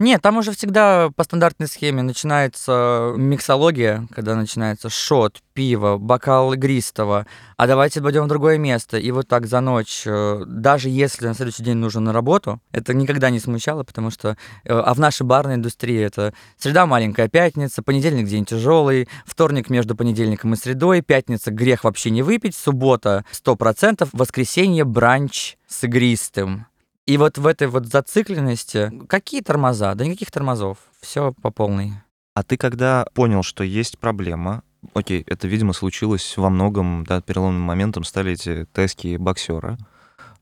Нет, 0.00 0.22
там 0.22 0.38
уже 0.38 0.50
всегда 0.50 1.10
по 1.14 1.22
стандартной 1.22 1.68
схеме 1.68 2.02
начинается 2.02 3.14
миксология, 3.16 4.08
когда 4.10 4.34
начинается 4.34 4.90
шот, 4.90 5.40
пиво, 5.52 5.98
бокал 5.98 6.52
игристого, 6.52 7.26
а 7.56 7.66
давайте 7.68 8.02
пойдем 8.02 8.24
в 8.24 8.28
другое 8.28 8.58
место. 8.58 8.98
И 8.98 9.12
вот 9.12 9.28
так 9.28 9.46
за 9.46 9.60
ночь, 9.60 10.02
э, 10.04 10.42
даже 10.46 10.88
если 10.88 11.28
на 11.28 11.34
следующий 11.34 11.62
день 11.62 11.76
нужно 11.76 12.00
на 12.00 12.12
работу, 12.12 12.60
это 12.72 12.92
никогда 12.92 13.30
не 13.30 13.38
смущало, 13.38 13.84
потому 13.84 14.10
что... 14.10 14.36
э, 14.64 14.72
А 14.74 14.94
в 14.94 14.98
нашей 14.98 15.22
барной 15.22 15.54
индустрии 15.54 16.00
это 16.00 16.34
среда 16.58 16.86
маленькая 16.86 17.28
пятница, 17.28 17.80
понедельник 17.84 18.26
день 18.26 18.44
тяжелый, 18.44 19.08
вторник 19.24 19.70
между 19.70 19.94
понедельником 19.94 20.54
и 20.54 20.56
средой, 20.56 21.02
пятница 21.02 21.52
грех 21.52 21.84
вообще 21.84 22.10
не 22.10 22.22
выпить, 22.22 22.56
суббота 22.56 23.24
100%, 23.30 24.08
воскресенье 24.12 24.82
бранч 24.84 25.56
с 25.68 25.84
игристым. 25.84 26.66
И 27.06 27.18
вот 27.18 27.36
в 27.36 27.46
этой 27.46 27.66
вот 27.66 27.86
зацикленности 27.86 28.90
какие 29.08 29.42
тормоза? 29.42 29.94
Да 29.94 30.06
никаких 30.06 30.30
тормозов. 30.30 30.78
Все 31.00 31.34
по 31.42 31.50
полной. 31.50 31.92
А 32.34 32.42
ты 32.42 32.56
когда 32.56 33.06
понял, 33.12 33.42
что 33.42 33.62
есть 33.62 33.98
проблема, 33.98 34.62
окей, 34.94 35.22
это, 35.26 35.46
видимо, 35.46 35.74
случилось 35.74 36.36
во 36.36 36.48
многом, 36.48 37.04
да, 37.04 37.20
переломным 37.20 37.62
моментом 37.62 38.04
стали 38.04 38.32
эти 38.32 38.66
тески 38.72 39.16
боксера. 39.18 39.76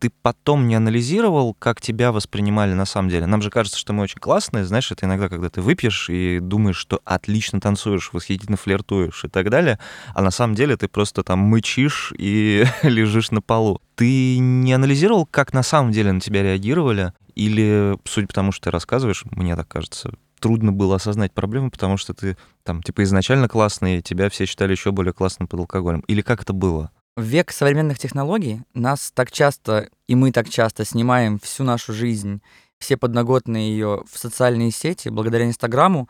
Ты 0.02 0.10
потом 0.10 0.66
не 0.66 0.74
анализировал, 0.74 1.54
как 1.54 1.80
тебя 1.80 2.10
воспринимали 2.10 2.72
на 2.72 2.86
самом 2.86 3.08
деле? 3.08 3.26
Нам 3.26 3.40
же 3.40 3.50
кажется, 3.50 3.78
что 3.78 3.92
мы 3.92 4.02
очень 4.02 4.18
классные, 4.18 4.64
знаешь, 4.64 4.90
это 4.90 5.06
иногда, 5.06 5.28
когда 5.28 5.48
ты 5.48 5.62
выпьешь 5.62 6.10
и 6.10 6.40
думаешь, 6.40 6.76
что 6.76 7.00
отлично 7.04 7.60
танцуешь, 7.60 8.10
восхитительно 8.12 8.56
флиртуешь 8.56 9.24
и 9.24 9.28
так 9.28 9.48
далее, 9.48 9.78
а 10.12 10.22
на 10.22 10.32
самом 10.32 10.56
деле 10.56 10.76
ты 10.76 10.88
просто 10.88 11.22
там 11.22 11.38
мычишь 11.38 12.12
и 12.18 12.64
лежишь 12.82 13.30
на 13.30 13.40
полу. 13.40 13.80
Ты 13.94 14.38
не 14.38 14.72
анализировал, 14.72 15.24
как 15.24 15.52
на 15.52 15.62
самом 15.62 15.92
деле 15.92 16.10
на 16.10 16.20
тебя 16.20 16.42
реагировали? 16.42 17.12
Или, 17.36 17.96
судя 18.04 18.26
по 18.26 18.34
тому, 18.34 18.50
что 18.50 18.64
ты 18.64 18.70
рассказываешь, 18.72 19.22
мне 19.30 19.54
так 19.54 19.68
кажется, 19.68 20.14
трудно 20.40 20.72
было 20.72 20.96
осознать 20.96 21.32
проблему, 21.32 21.70
потому 21.70 21.96
что 21.96 22.12
ты 22.12 22.36
там, 22.64 22.82
типа, 22.82 23.04
изначально 23.04 23.46
классный, 23.46 24.02
тебя 24.02 24.30
все 24.30 24.46
считали 24.46 24.72
еще 24.72 24.90
более 24.90 25.12
классным 25.12 25.46
под 25.46 25.60
алкоголем. 25.60 26.00
Или 26.08 26.22
как 26.22 26.42
это 26.42 26.52
было? 26.52 26.90
В 27.14 27.24
век 27.24 27.52
современных 27.52 27.98
технологий 27.98 28.62
нас 28.72 29.12
так 29.14 29.30
часто, 29.30 29.90
и 30.06 30.14
мы 30.14 30.32
так 30.32 30.48
часто 30.48 30.86
снимаем 30.86 31.38
всю 31.38 31.62
нашу 31.62 31.92
жизнь, 31.92 32.40
все 32.78 32.96
подноготные 32.96 33.70
ее 33.70 34.02
в 34.10 34.18
социальные 34.18 34.70
сети, 34.70 35.10
благодаря 35.10 35.44
Инстаграму, 35.44 36.08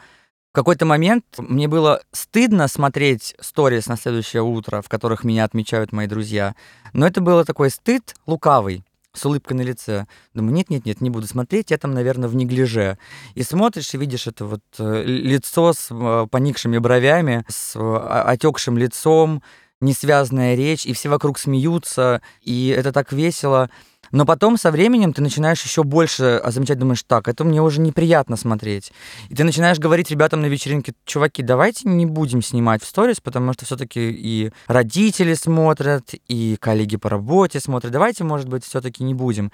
в 0.53 0.55
какой-то 0.55 0.87
момент 0.87 1.25
мне 1.39 1.67
было 1.67 2.03
стыдно 2.13 2.69
смотреть 2.69 3.35
сторис 3.41 3.89
на 3.89 3.97
следующее 3.97 4.43
утро, 4.43 4.81
в 4.81 4.89
которых 4.89 5.25
меня 5.25 5.43
отмечают 5.43 5.91
мои 5.91 6.07
друзья. 6.07 6.55
Но 6.93 7.05
это 7.05 7.21
было 7.21 7.45
такой 7.45 7.71
стыд 7.71 8.15
лукавый, 8.27 8.85
с 9.13 9.27
улыбкой 9.27 9.55
на 9.55 9.63
лице. 9.63 10.07
Думаю, 10.35 10.55
нет-нет-нет, 10.55 11.01
не 11.01 11.11
буду 11.11 11.27
смотреть, 11.27 11.73
я 11.73 11.79
там, 11.79 11.95
наверное, 11.95 12.29
в 12.29 12.37
неглиже. 12.37 12.97
И 13.35 13.43
смотришь 13.43 13.93
и 13.95 13.99
видишь 13.99 14.27
это 14.27 14.45
вот 14.45 14.63
э, 14.79 15.03
лицо 15.05 15.73
с 15.73 15.89
э, 15.91 16.27
поникшими 16.31 16.79
бровями, 16.79 17.45
с 17.49 17.75
э, 17.75 17.97
отекшим 17.97 18.79
лицом, 18.79 19.43
несвязная 19.83 20.55
речь, 20.55 20.87
и 20.87 20.93
все 20.93 21.09
вокруг 21.09 21.39
смеются, 21.39 22.23
и 22.43 22.69
это 22.69 22.93
так 22.93 23.13
весело. 23.13 23.69
Но 24.13 24.27
потом 24.27 24.59
со 24.59 24.71
временем 24.71 25.15
ты 25.15 25.23
начинаешь 25.23 25.63
еще 25.63 25.85
больше 25.85 26.41
а, 26.43 26.51
замечать, 26.51 26.79
думаешь, 26.79 27.03
так, 27.03 27.29
это 27.29 27.45
мне 27.45 27.63
уже 27.63 27.81
неприятно 27.81 28.37
смотреть. 28.37 28.93
И 29.31 29.35
ты 29.35 29.43
начинаешь 29.43 29.79
говорить 29.79 30.11
ребятам 30.11 30.43
на 30.43 30.47
вечеринке, 30.47 30.93
чуваки, 31.07 31.43
давайте 31.43 31.89
не 31.89 32.05
будем 32.05 32.43
снимать 32.43 32.83
в 32.83 32.87
сторис, 32.87 33.21
потому 33.21 33.55
что 33.55 33.65
все-таки 33.65 34.11
и 34.11 34.53
родители 34.67 35.33
смотрят, 35.33 36.15
и 36.29 36.57
коллеги 36.61 36.97
по 36.97 37.09
работе 37.09 37.59
смотрят. 37.59 37.93
Давайте, 37.93 38.23
может 38.23 38.49
быть, 38.49 38.65
все-таки 38.65 39.03
не 39.03 39.15
будем. 39.15 39.51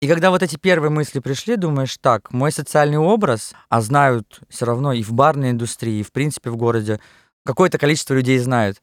И 0.00 0.08
когда 0.08 0.30
вот 0.30 0.42
эти 0.42 0.56
первые 0.56 0.90
мысли 0.90 1.18
пришли, 1.18 1.56
думаешь, 1.56 1.98
так, 2.00 2.32
мой 2.32 2.52
социальный 2.52 2.96
образ, 2.96 3.52
а 3.68 3.82
знают 3.82 4.40
все 4.48 4.64
равно 4.64 4.94
и 4.94 5.02
в 5.02 5.12
барной 5.12 5.50
индустрии, 5.50 6.00
и 6.00 6.02
в 6.02 6.10
принципе 6.10 6.48
в 6.48 6.56
городе, 6.56 7.00
какое-то 7.44 7.76
количество 7.76 8.14
людей 8.14 8.38
знают. 8.38 8.80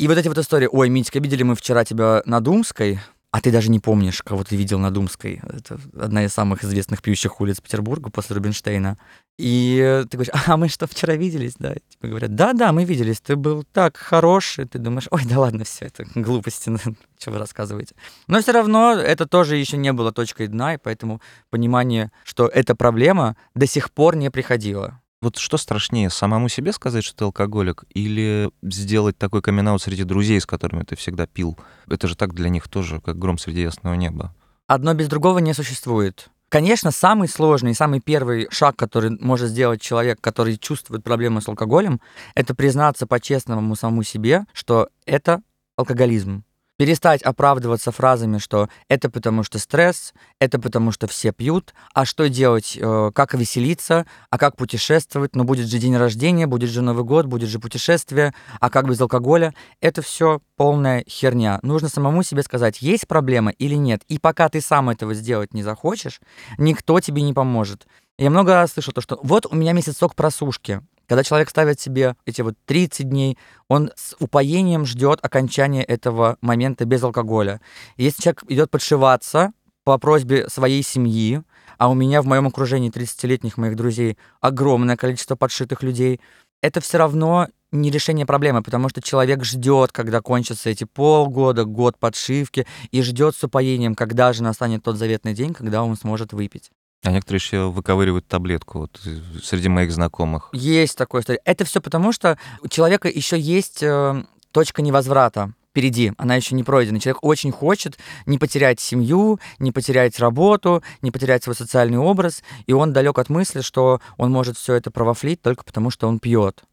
И 0.00 0.08
вот 0.08 0.16
эти 0.16 0.28
вот 0.28 0.38
истории, 0.38 0.66
ой, 0.72 0.88
Митька, 0.88 1.18
видели 1.18 1.42
мы 1.42 1.54
вчера 1.54 1.84
тебя 1.84 2.22
на 2.24 2.40
Думской, 2.40 3.00
а 3.32 3.42
ты 3.42 3.52
даже 3.52 3.70
не 3.70 3.80
помнишь, 3.80 4.22
кого 4.22 4.44
ты 4.44 4.56
видел 4.56 4.78
на 4.78 4.90
Думской. 4.90 5.42
Это 5.42 5.78
одна 6.00 6.24
из 6.24 6.32
самых 6.32 6.64
известных 6.64 7.02
пьющих 7.02 7.38
улиц 7.38 7.60
Петербурга 7.60 8.08
после 8.08 8.34
Рубинштейна. 8.36 8.96
И 9.38 10.02
ты 10.10 10.16
говоришь, 10.16 10.32
а 10.46 10.56
мы 10.56 10.70
что, 10.70 10.86
вчера 10.86 11.16
виделись? 11.16 11.56
Да, 11.58 11.74
тебе 11.74 12.08
говорят, 12.08 12.34
да-да, 12.34 12.72
мы 12.72 12.84
виделись, 12.84 13.20
ты 13.20 13.36
был 13.36 13.62
так 13.74 13.98
хорош, 13.98 14.58
и 14.58 14.64
ты 14.64 14.78
думаешь, 14.78 15.06
ой, 15.10 15.20
да 15.26 15.38
ладно, 15.38 15.64
все 15.64 15.84
это 15.84 16.06
глупости, 16.14 16.72
что 17.18 17.30
вы 17.30 17.36
рассказываете. 17.36 17.94
Но 18.26 18.40
все 18.40 18.52
равно 18.52 18.94
это 18.94 19.26
тоже 19.26 19.56
еще 19.56 19.76
не 19.76 19.92
было 19.92 20.12
точкой 20.12 20.46
дна, 20.46 20.74
и 20.74 20.78
поэтому 20.78 21.20
понимание, 21.50 22.10
что 22.24 22.46
эта 22.46 22.74
проблема 22.74 23.36
до 23.54 23.66
сих 23.66 23.90
пор 23.90 24.16
не 24.16 24.30
приходила. 24.30 24.99
Вот 25.22 25.36
что 25.36 25.58
страшнее, 25.58 26.08
самому 26.08 26.48
себе 26.48 26.72
сказать, 26.72 27.04
что 27.04 27.14
ты 27.14 27.24
алкоголик, 27.24 27.84
или 27.92 28.50
сделать 28.62 29.18
такой 29.18 29.42
камин 29.42 29.78
среди 29.78 30.04
друзей, 30.04 30.40
с 30.40 30.46
которыми 30.46 30.82
ты 30.82 30.96
всегда 30.96 31.26
пил? 31.26 31.58
Это 31.88 32.08
же 32.08 32.16
так 32.16 32.32
для 32.32 32.48
них 32.48 32.68
тоже, 32.68 33.02
как 33.02 33.18
гром 33.18 33.36
среди 33.36 33.60
ясного 33.60 33.94
неба. 33.94 34.34
Одно 34.66 34.94
без 34.94 35.08
другого 35.08 35.38
не 35.38 35.52
существует. 35.52 36.30
Конечно, 36.48 36.90
самый 36.90 37.28
сложный, 37.28 37.74
самый 37.74 38.00
первый 38.00 38.48
шаг, 38.50 38.76
который 38.76 39.10
может 39.20 39.50
сделать 39.50 39.82
человек, 39.82 40.22
который 40.22 40.56
чувствует 40.56 41.04
проблемы 41.04 41.42
с 41.42 41.48
алкоголем, 41.48 42.00
это 42.34 42.54
признаться 42.54 43.06
по-честному 43.06 43.76
самому 43.76 44.02
себе, 44.04 44.46
что 44.54 44.88
это 45.04 45.42
алкоголизм 45.76 46.44
перестать 46.80 47.20
оправдываться 47.20 47.92
фразами, 47.92 48.38
что 48.38 48.70
это 48.88 49.10
потому 49.10 49.42
что 49.42 49.58
стресс, 49.58 50.14
это 50.38 50.58
потому 50.58 50.92
что 50.92 51.06
все 51.08 51.30
пьют, 51.30 51.74
а 51.92 52.06
что 52.06 52.26
делать, 52.30 52.78
э, 52.80 53.10
как 53.14 53.34
веселиться, 53.34 54.06
а 54.30 54.38
как 54.38 54.56
путешествовать, 54.56 55.36
ну 55.36 55.44
будет 55.44 55.68
же 55.68 55.76
день 55.76 55.94
рождения, 55.98 56.46
будет 56.46 56.70
же 56.70 56.80
Новый 56.80 57.04
год, 57.04 57.26
будет 57.26 57.50
же 57.50 57.58
путешествие, 57.58 58.32
а 58.60 58.70
как 58.70 58.88
без 58.88 58.98
алкоголя, 58.98 59.54
это 59.82 60.00
все 60.00 60.40
полная 60.56 61.04
херня. 61.06 61.60
Нужно 61.62 61.90
самому 61.90 62.22
себе 62.22 62.42
сказать, 62.42 62.80
есть 62.80 63.06
проблема 63.06 63.50
или 63.50 63.74
нет, 63.74 64.00
и 64.08 64.18
пока 64.18 64.48
ты 64.48 64.62
сам 64.62 64.88
этого 64.88 65.12
сделать 65.12 65.52
не 65.52 65.62
захочешь, 65.62 66.18
никто 66.56 66.98
тебе 67.00 67.20
не 67.20 67.34
поможет. 67.34 67.86
Я 68.16 68.30
много 68.30 68.54
раз 68.54 68.72
слышал 68.72 68.94
то, 68.94 69.02
что 69.02 69.20
вот 69.22 69.44
у 69.44 69.54
меня 69.54 69.74
месяцок 69.74 70.14
просушки, 70.14 70.80
когда 71.10 71.24
человек 71.24 71.50
ставит 71.50 71.80
себе 71.80 72.14
эти 72.24 72.40
вот 72.40 72.54
30 72.66 73.08
дней, 73.08 73.36
он 73.66 73.90
с 73.96 74.14
упоением 74.20 74.86
ждет 74.86 75.18
окончания 75.22 75.82
этого 75.82 76.36
момента 76.40 76.84
без 76.84 77.02
алкоголя. 77.02 77.60
Если 77.96 78.22
человек 78.22 78.44
идет 78.46 78.70
подшиваться 78.70 79.52
по 79.82 79.98
просьбе 79.98 80.48
своей 80.48 80.84
семьи, 80.84 81.42
а 81.78 81.90
у 81.90 81.94
меня 81.94 82.22
в 82.22 82.26
моем 82.26 82.46
окружении 82.46 82.92
30-летних 82.92 83.56
моих 83.56 83.74
друзей 83.74 84.18
огромное 84.40 84.96
количество 84.96 85.34
подшитых 85.34 85.82
людей, 85.82 86.20
это 86.62 86.80
все 86.80 86.98
равно 86.98 87.48
не 87.72 87.90
решение 87.90 88.24
проблемы, 88.24 88.62
потому 88.62 88.88
что 88.88 89.02
человек 89.02 89.42
ждет, 89.42 89.90
когда 89.90 90.20
кончатся 90.20 90.70
эти 90.70 90.84
полгода, 90.84 91.64
год 91.64 91.98
подшивки, 91.98 92.68
и 92.92 93.02
ждет 93.02 93.34
с 93.34 93.42
упоением, 93.42 93.96
когда 93.96 94.32
же 94.32 94.44
настанет 94.44 94.84
тот 94.84 94.96
заветный 94.96 95.34
день, 95.34 95.54
когда 95.54 95.82
он 95.82 95.96
сможет 95.96 96.32
выпить. 96.32 96.70
А 97.02 97.10
некоторые 97.12 97.38
еще 97.38 97.70
выковыривают 97.70 98.26
таблетку 98.26 98.80
вот, 98.80 99.00
среди 99.42 99.68
моих 99.68 99.90
знакомых. 99.90 100.50
Есть 100.52 100.98
такое. 100.98 101.22
Это 101.44 101.64
все 101.64 101.80
потому, 101.80 102.12
что 102.12 102.38
у 102.62 102.68
человека 102.68 103.08
еще 103.08 103.38
есть 103.38 103.82
э, 103.82 104.22
точка 104.52 104.82
невозврата 104.82 105.52
впереди, 105.70 106.12
она 106.18 106.34
еще 106.34 106.54
не 106.54 106.64
пройдена. 106.64 107.00
Человек 107.00 107.22
очень 107.22 107.52
хочет 107.52 107.98
не 108.26 108.38
потерять 108.38 108.80
семью, 108.80 109.38
не 109.58 109.72
потерять 109.72 110.18
работу, 110.18 110.82
не 111.00 111.10
потерять 111.10 111.44
свой 111.44 111.54
социальный 111.54 111.98
образ, 111.98 112.42
и 112.66 112.72
он 112.72 112.92
далек 112.92 113.18
от 113.18 113.30
мысли, 113.30 113.60
что 113.60 114.00
он 114.16 114.30
может 114.30 114.58
все 114.58 114.74
это 114.74 114.90
провафлить 114.90 115.40
только 115.40 115.64
потому, 115.64 115.90
что 115.90 116.08
он 116.08 116.18
пьет. 116.18 116.64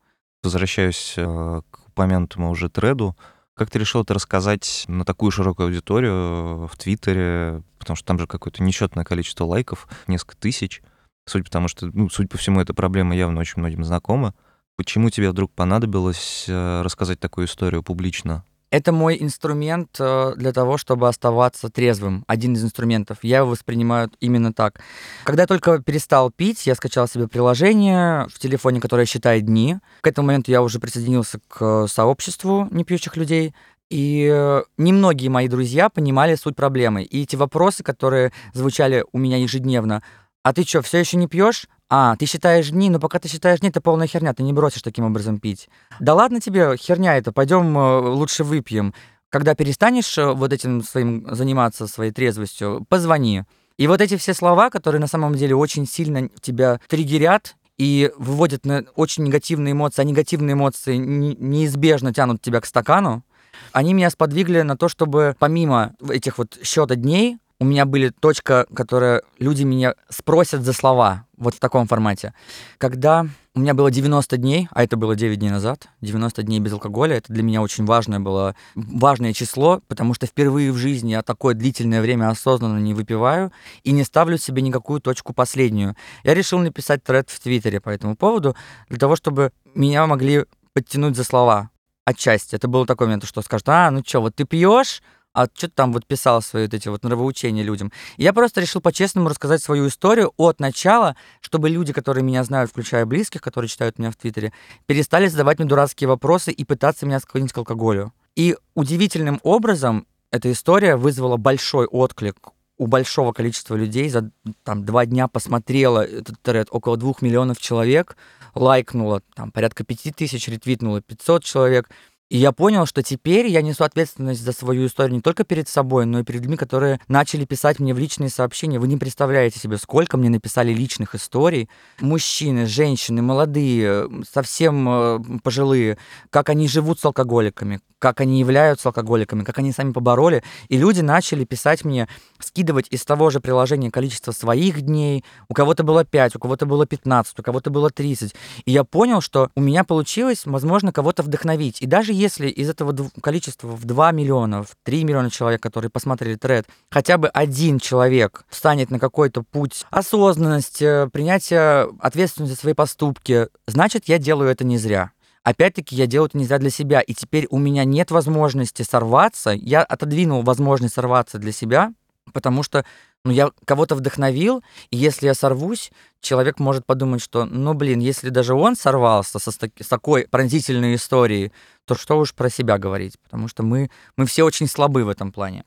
Возвращаюсь 0.44 1.14
э, 1.16 1.62
к 1.72 1.88
упомянутому 1.88 2.50
уже 2.50 2.70
треду. 2.70 3.16
Как 3.58 3.72
ты 3.72 3.80
решил 3.80 4.04
это 4.04 4.14
рассказать 4.14 4.86
на 4.88 5.04
такую 5.04 5.32
широкую 5.32 5.66
аудиторию 5.66 6.14
э, 6.14 6.68
в 6.68 6.78
Твиттере, 6.78 7.64
потому 7.80 7.98
что 7.98 8.06
там 8.06 8.20
же 8.20 8.28
какое-то 8.28 8.62
несчетное 8.62 9.04
количество 9.04 9.46
лайков, 9.46 9.88
несколько 10.06 10.38
тысяч. 10.38 10.84
Судя 11.26 11.44
по 11.44 11.50
тому, 11.50 11.68
что, 11.68 11.88
ну, 11.88 12.08
судя 12.12 12.30
по 12.30 12.38
всему, 12.38 12.62
эта 12.62 12.76
проблема 12.76 13.16
явно 13.16 13.40
очень 13.40 13.56
многим 13.58 13.84
знакома. 13.84 14.36
Почему 14.76 15.10
тебе 15.10 15.32
вдруг 15.32 15.52
понадобилось 15.52 16.46
э, 16.48 16.82
рассказать 16.84 17.20
такую 17.20 17.48
историю 17.48 17.82
публично? 17.82 18.46
Это 18.78 18.92
мой 18.92 19.18
инструмент 19.20 19.96
э, 20.00 20.34
для 20.36 20.54
того, 20.54 20.78
чтобы 20.78 21.08
оставаться 21.08 21.68
трезвым. 21.68 22.24
Один 22.28 22.54
из 22.54 22.64
инструментов. 22.64 23.18
Я 23.24 23.38
его 23.38 23.50
воспринимаю 23.50 24.12
именно 24.20 24.54
так. 24.54 24.80
Когда 25.24 25.44
я 25.44 25.48
только 25.48 25.82
перестал 25.82 26.30
пить, 26.30 26.68
я 26.68 26.76
скачал 26.76 27.08
себе 27.08 27.28
приложение 27.28 28.28
в 28.28 28.38
телефоне, 28.38 28.80
которое 28.80 29.08
считает 29.08 29.46
дни. 29.46 29.78
К 30.02 30.08
этому 30.08 30.28
моменту 30.28 30.52
я 30.52 30.62
уже 30.62 30.78
присоединился 30.78 31.40
к 31.48 31.88
сообществу 31.88 32.68
непьющих 32.70 33.18
людей. 33.18 33.56
И 33.90 34.30
э, 34.32 34.62
немногие 34.78 35.32
мои 35.32 35.48
друзья 35.48 35.90
понимали 35.90 36.36
суть 36.36 36.56
проблемы. 36.56 37.02
И 37.02 37.24
эти 37.24 37.36
вопросы, 37.36 37.82
которые 37.82 38.32
звучали 38.54 39.04
у 39.12 39.18
меня 39.18 39.38
ежедневно, 39.38 40.04
а 40.44 40.54
ты 40.54 40.64
что, 40.64 40.84
все 40.84 41.00
еще 41.00 41.18
не 41.18 41.28
пьешь? 41.28 41.68
А, 41.90 42.16
ты 42.18 42.26
считаешь 42.26 42.70
дни, 42.70 42.90
но 42.90 43.00
пока 43.00 43.20
ты 43.20 43.30
считаешь 43.30 43.60
дни, 43.60 43.70
это 43.70 43.80
полная 43.80 44.08
херня, 44.08 44.34
ты 44.34 44.44
не 44.44 44.52
бросишь 44.52 44.82
таким 44.82 45.06
образом 45.06 45.40
пить. 45.40 45.70
Да 46.00 46.14
ладно 46.14 46.42
тебе, 46.42 46.76
херня 46.78 47.18
это, 47.18 47.32
пойдем 47.32 47.78
э, 47.78 48.00
лучше 48.10 48.44
выпьем. 48.44 48.94
Когда 49.30 49.56
перестанешь 49.56 50.18
э, 50.18 50.34
вот 50.34 50.52
этим 50.52 50.84
своим 50.84 51.26
заниматься, 51.34 51.88
своей 51.88 52.12
трезвостью, 52.12 52.86
позвони. 52.90 53.44
И 53.78 53.88
вот 53.88 54.02
эти 54.02 54.18
все 54.18 54.34
слова, 54.34 54.70
которые 54.70 55.00
на 55.00 55.08
самом 55.08 55.36
деле 55.36 55.56
очень 55.56 55.88
сильно 55.88 56.30
тебя 56.42 56.82
триггерят 56.88 57.56
и 57.78 58.12
выводят 58.18 58.66
на 58.66 58.84
очень 58.96 59.24
негативные 59.24 59.72
эмоции, 59.72 60.02
а 60.02 60.06
негативные 60.06 60.54
эмоции 60.54 60.98
неизбежно 60.98 62.14
тянут 62.14 62.42
тебя 62.42 62.60
к 62.60 62.66
стакану, 62.66 63.24
они 63.72 63.94
меня 63.94 64.10
сподвигли 64.10 64.62
на 64.62 64.76
то, 64.76 64.90
чтобы 64.90 65.36
помимо 65.40 65.94
этих 66.10 66.38
вот 66.38 66.58
счета 66.64 66.96
дней 66.96 67.38
у 67.60 67.66
меня 67.66 67.86
были 67.86 68.10
точка, 68.10 68.68
которая 68.74 69.24
люди 69.40 69.64
меня 69.64 69.96
спросят 70.10 70.62
за 70.62 70.74
слова, 70.74 71.26
вот 71.38 71.56
в 71.56 71.60
таком 71.60 71.88
формате. 71.88 72.34
Когда 72.78 73.26
у 73.56 73.60
меня 73.60 73.74
было 73.74 73.90
90 73.90 74.38
дней, 74.38 74.68
а 74.72 74.84
это 74.84 74.96
было 74.96 75.16
9 75.16 75.40
дней 75.40 75.50
назад, 75.50 75.88
90 76.02 76.44
дней 76.44 76.60
без 76.60 76.74
алкоголя, 76.74 77.18
это 77.18 77.34
для 77.34 77.42
меня 77.42 77.64
очень 77.64 77.86
важное 77.86 78.20
было, 78.20 78.56
важное 78.76 79.34
число, 79.34 79.82
потому 79.88 80.14
что 80.14 80.28
впервые 80.28 80.72
в 80.72 80.78
жизни 80.78 81.12
я 81.12 81.24
такое 81.24 81.56
длительное 81.56 82.02
время 82.02 82.30
осознанно 82.30 82.78
не 82.78 82.94
выпиваю 82.94 83.52
и 83.84 83.92
не 83.92 84.04
ставлю 84.04 84.38
себе 84.38 84.62
никакую 84.62 85.02
точку 85.02 85.34
последнюю. 85.34 85.96
Я 86.24 86.36
решил 86.36 86.60
написать 86.60 87.04
тред 87.04 87.30
в 87.32 87.40
Твиттере 87.40 87.82
по 87.82 87.90
этому 87.90 88.16
поводу, 88.16 88.56
для 88.90 89.00
того, 89.00 89.16
чтобы 89.16 89.52
меня 89.74 90.06
могли 90.06 90.46
подтянуть 90.74 91.16
за 91.16 91.24
слова 91.24 91.72
отчасти. 92.06 92.56
Это 92.56 92.68
было 92.68 92.86
такой 92.86 93.08
момент, 93.08 93.26
что 93.26 93.42
скажут, 93.42 93.68
а, 93.68 93.92
ну 93.92 94.02
что, 94.06 94.22
вот 94.22 94.36
ты 94.36 94.46
пьешь, 94.46 95.02
а 95.38 95.46
что 95.46 95.68
ты 95.68 95.74
там 95.76 95.94
вот 95.94 96.08
писал 96.08 96.42
свои 96.42 96.64
вот 96.64 96.74
эти 96.74 96.88
вот 96.88 97.04
нравоучения 97.04 97.62
людям. 97.62 97.92
Я 98.18 98.34
просто 98.34 98.60
решил 98.60 98.82
по-честному 98.82 99.30
рассказать 99.30 99.62
свою 99.62 99.88
историю 99.88 100.34
от 100.36 100.60
начала, 100.60 101.16
чтобы 101.42 101.70
люди, 101.70 101.94
которые 101.94 102.24
меня 102.24 102.44
знают, 102.44 102.72
включая 102.72 103.06
близких, 103.06 103.42
которые 103.42 103.70
читают 103.70 104.00
меня 104.00 104.10
в 104.10 104.16
Твиттере, 104.16 104.52
перестали 104.88 105.28
задавать 105.28 105.60
мне 105.60 105.68
дурацкие 105.68 106.08
вопросы 106.08 106.52
и 106.52 106.64
пытаться 106.64 107.06
меня 107.06 107.20
склонить 107.20 107.54
к 107.54 107.58
алкоголю. 107.60 108.14
И 108.36 108.58
удивительным 108.74 109.40
образом 109.44 110.08
эта 110.32 110.52
история 110.52 110.96
вызвала 110.96 111.38
большой 111.38 111.86
отклик 111.86 112.38
у 112.80 112.88
большого 112.88 113.32
количества 113.32 113.76
людей. 113.76 114.10
За 114.10 114.32
там, 114.64 114.86
два 114.86 115.06
дня 115.06 115.28
посмотрела 115.28 116.04
этот 116.04 116.42
тред 116.42 116.70
около 116.72 116.98
двух 116.98 117.22
миллионов 117.22 117.60
человек, 117.60 118.18
лайкнуло 118.56 119.22
там 119.36 119.52
порядка 119.52 119.84
пяти 119.84 120.12
тысяч, 120.12 120.48
ретвитнуло 120.48 121.00
500 121.02 121.44
человек. 121.44 121.92
И 122.30 122.38
я 122.38 122.52
понял, 122.52 122.86
что 122.86 123.02
теперь 123.04 123.48
я 123.48 123.62
несу 123.62 123.86
ответственность 123.86 124.44
за 124.44 124.52
свою 124.52 124.88
историю 124.88 125.16
не 125.16 125.22
только 125.22 125.46
перед 125.46 125.70
собой, 125.70 126.06
но 126.06 126.20
и 126.20 126.24
перед 126.24 126.42
людьми, 126.42 126.58
которые 126.58 127.00
начали 127.08 127.46
писать 127.46 127.80
мне 127.80 127.94
в 127.94 128.00
личные 128.00 128.30
сообщения. 128.30 128.80
Вы 128.80 128.90
не 128.90 128.98
представляете 128.98 129.60
себе, 129.60 129.78
сколько 129.78 130.18
мне 130.18 130.30
написали 130.30 130.74
личных 130.74 131.16
историй. 131.16 131.70
Мужчины, 132.02 132.66
женщины, 132.66 133.22
молодые, 133.22 134.10
совсем 134.30 134.90
э, 134.90 135.20
пожилые, 135.42 135.98
как 136.30 136.50
они 136.50 136.68
живут 136.68 137.00
с 137.00 137.06
алкоголиками, 137.06 137.80
как 137.98 138.20
они 138.20 138.40
являются 138.40 138.90
алкоголиками, 138.90 139.46
как 139.46 139.60
они 139.60 139.72
сами 139.72 139.94
побороли. 139.94 140.44
И 140.68 140.78
люди 140.78 141.00
начали 141.00 141.46
писать 141.46 141.86
мне, 141.86 142.10
скидывать 142.40 142.88
из 142.90 143.06
того 143.06 143.30
же 143.30 143.40
приложения 143.40 143.90
количество 143.90 144.34
своих 144.34 144.82
дней. 144.82 145.24
У 145.48 145.54
кого-то 145.54 145.84
было 145.84 146.04
5, 146.04 146.36
у 146.36 146.40
кого-то 146.40 146.66
было 146.66 146.86
15, 146.86 147.40
у 147.40 147.44
кого-то 147.44 147.70
было 147.70 147.90
30. 147.90 148.36
И 148.66 148.72
я 148.72 148.84
понял, 148.84 149.22
что 149.22 149.50
у 149.56 149.62
меня 149.62 149.86
получилось, 149.86 150.42
возможно, 150.44 150.92
кого-то 150.92 151.24
вдохновить. 151.24 151.82
И 151.82 151.86
даже 151.86 152.17
если 152.18 152.48
из 152.48 152.70
этого 152.70 152.96
количества 153.22 153.68
в 153.68 153.86
2 153.86 154.12
миллиона, 154.12 154.64
в 154.64 154.76
3 154.84 155.04
миллиона 155.04 155.30
человек, 155.30 155.62
которые 155.62 155.90
посмотрели 155.90 156.36
тред, 156.36 156.68
хотя 156.90 157.18
бы 157.18 157.28
один 157.30 157.80
человек 157.80 158.46
станет 158.50 158.90
на 158.90 159.00
какой-то 159.00 159.44
путь 159.44 159.86
осознанности, 159.90 161.10
принятия 161.10 161.88
ответственности 162.00 162.56
за 162.56 162.60
свои 162.60 162.74
поступки, 162.74 163.48
значит, 163.68 164.06
я 164.08 164.18
делаю 164.18 164.50
это 164.50 164.66
не 164.66 164.78
зря. 164.78 165.12
Опять-таки, 165.44 165.96
я 165.96 166.08
делаю 166.08 166.28
это 166.28 166.38
не 166.38 166.46
зря 166.46 166.60
для 166.60 166.70
себя, 166.70 167.00
и 167.00 167.14
теперь 167.14 167.48
у 167.50 167.58
меня 167.58 167.86
нет 167.86 168.12
возможности 168.12 168.84
сорваться. 168.84 169.52
Я 169.52 169.82
отодвинул 169.82 170.42
возможность 170.42 170.96
сорваться 170.96 171.38
для 171.38 171.54
себя, 171.54 171.94
потому 172.34 172.64
что 172.64 172.84
ну, 173.26 173.32
я 173.32 173.52
кого-то 173.66 173.96
вдохновил, 173.96 174.64
и 174.90 174.98
если 174.98 175.28
я 175.28 175.34
сорвусь, 175.34 175.92
человек 176.22 176.60
может 176.60 176.86
подумать, 176.86 177.22
что, 177.22 177.46
ну, 177.46 177.74
блин, 177.74 178.00
если 178.00 178.30
даже 178.30 178.54
он 178.54 178.76
сорвался 178.76 179.40
со, 179.40 179.52
с 179.52 179.88
такой 179.88 180.28
пронзительной 180.30 180.96
историей, 180.96 181.52
то 181.86 181.96
что 181.96 182.18
уж 182.18 182.34
про 182.34 182.50
себя 182.50 182.78
говорить, 182.78 183.20
потому 183.22 183.48
что 183.48 183.64
мы, 183.64 183.90
мы 184.16 184.26
все 184.26 184.44
очень 184.44 184.68
слабы 184.68 185.04
в 185.04 185.10
этом 185.10 185.32
плане. 185.32 185.66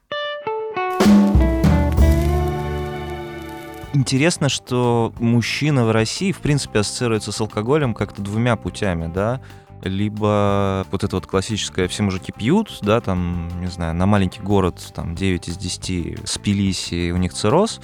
Интересно, 3.92 4.48
что 4.48 5.12
мужчина 5.18 5.84
в 5.84 5.90
России, 5.90 6.30
в 6.30 6.38
принципе, 6.38 6.78
ассоциируется 6.78 7.32
с 7.32 7.40
алкоголем 7.40 7.92
как-то 7.92 8.22
двумя 8.22 8.54
путями, 8.54 9.12
да? 9.12 9.42
Либо 9.82 10.86
вот 10.90 11.04
это 11.04 11.16
вот 11.16 11.26
классическое 11.26 11.88
«все 11.88 12.02
мужики 12.02 12.32
пьют», 12.32 12.78
да, 12.82 13.00
там, 13.00 13.48
не 13.60 13.68
знаю, 13.68 13.94
на 13.94 14.06
маленький 14.06 14.42
город, 14.42 14.92
там, 14.94 15.14
9 15.14 15.48
из 15.48 15.56
10 15.56 16.28
спились, 16.28 16.92
и 16.92 17.12
у 17.12 17.16
них 17.16 17.32
цирроз, 17.32 17.80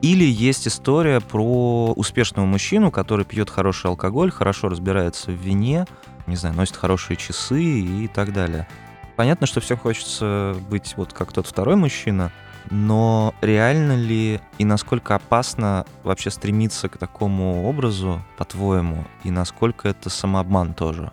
или 0.00 0.24
есть 0.24 0.66
история 0.68 1.20
про 1.20 1.92
успешного 1.92 2.46
мужчину, 2.46 2.90
который 2.90 3.24
пьет 3.24 3.50
хороший 3.50 3.88
алкоголь, 3.88 4.30
хорошо 4.30 4.68
разбирается 4.68 5.30
в 5.30 5.34
вине, 5.34 5.86
не 6.26 6.36
знаю, 6.36 6.54
носит 6.54 6.76
хорошие 6.76 7.16
часы 7.16 7.62
и 7.62 8.08
так 8.08 8.32
далее. 8.32 8.68
Понятно, 9.16 9.46
что 9.46 9.60
всем 9.60 9.76
хочется 9.76 10.56
быть 10.70 10.94
вот 10.96 11.12
как 11.12 11.32
тот 11.32 11.46
второй 11.46 11.76
мужчина, 11.76 12.32
но 12.70 13.34
реально 13.42 13.96
ли 13.96 14.40
и 14.58 14.64
насколько 14.64 15.16
опасно 15.16 15.84
вообще 16.04 16.30
стремиться 16.30 16.88
к 16.88 16.96
такому 16.96 17.64
образу, 17.68 18.22
по-твоему, 18.38 19.04
и 19.24 19.30
насколько 19.30 19.88
это 19.88 20.08
самообман 20.08 20.72
тоже? 20.74 21.12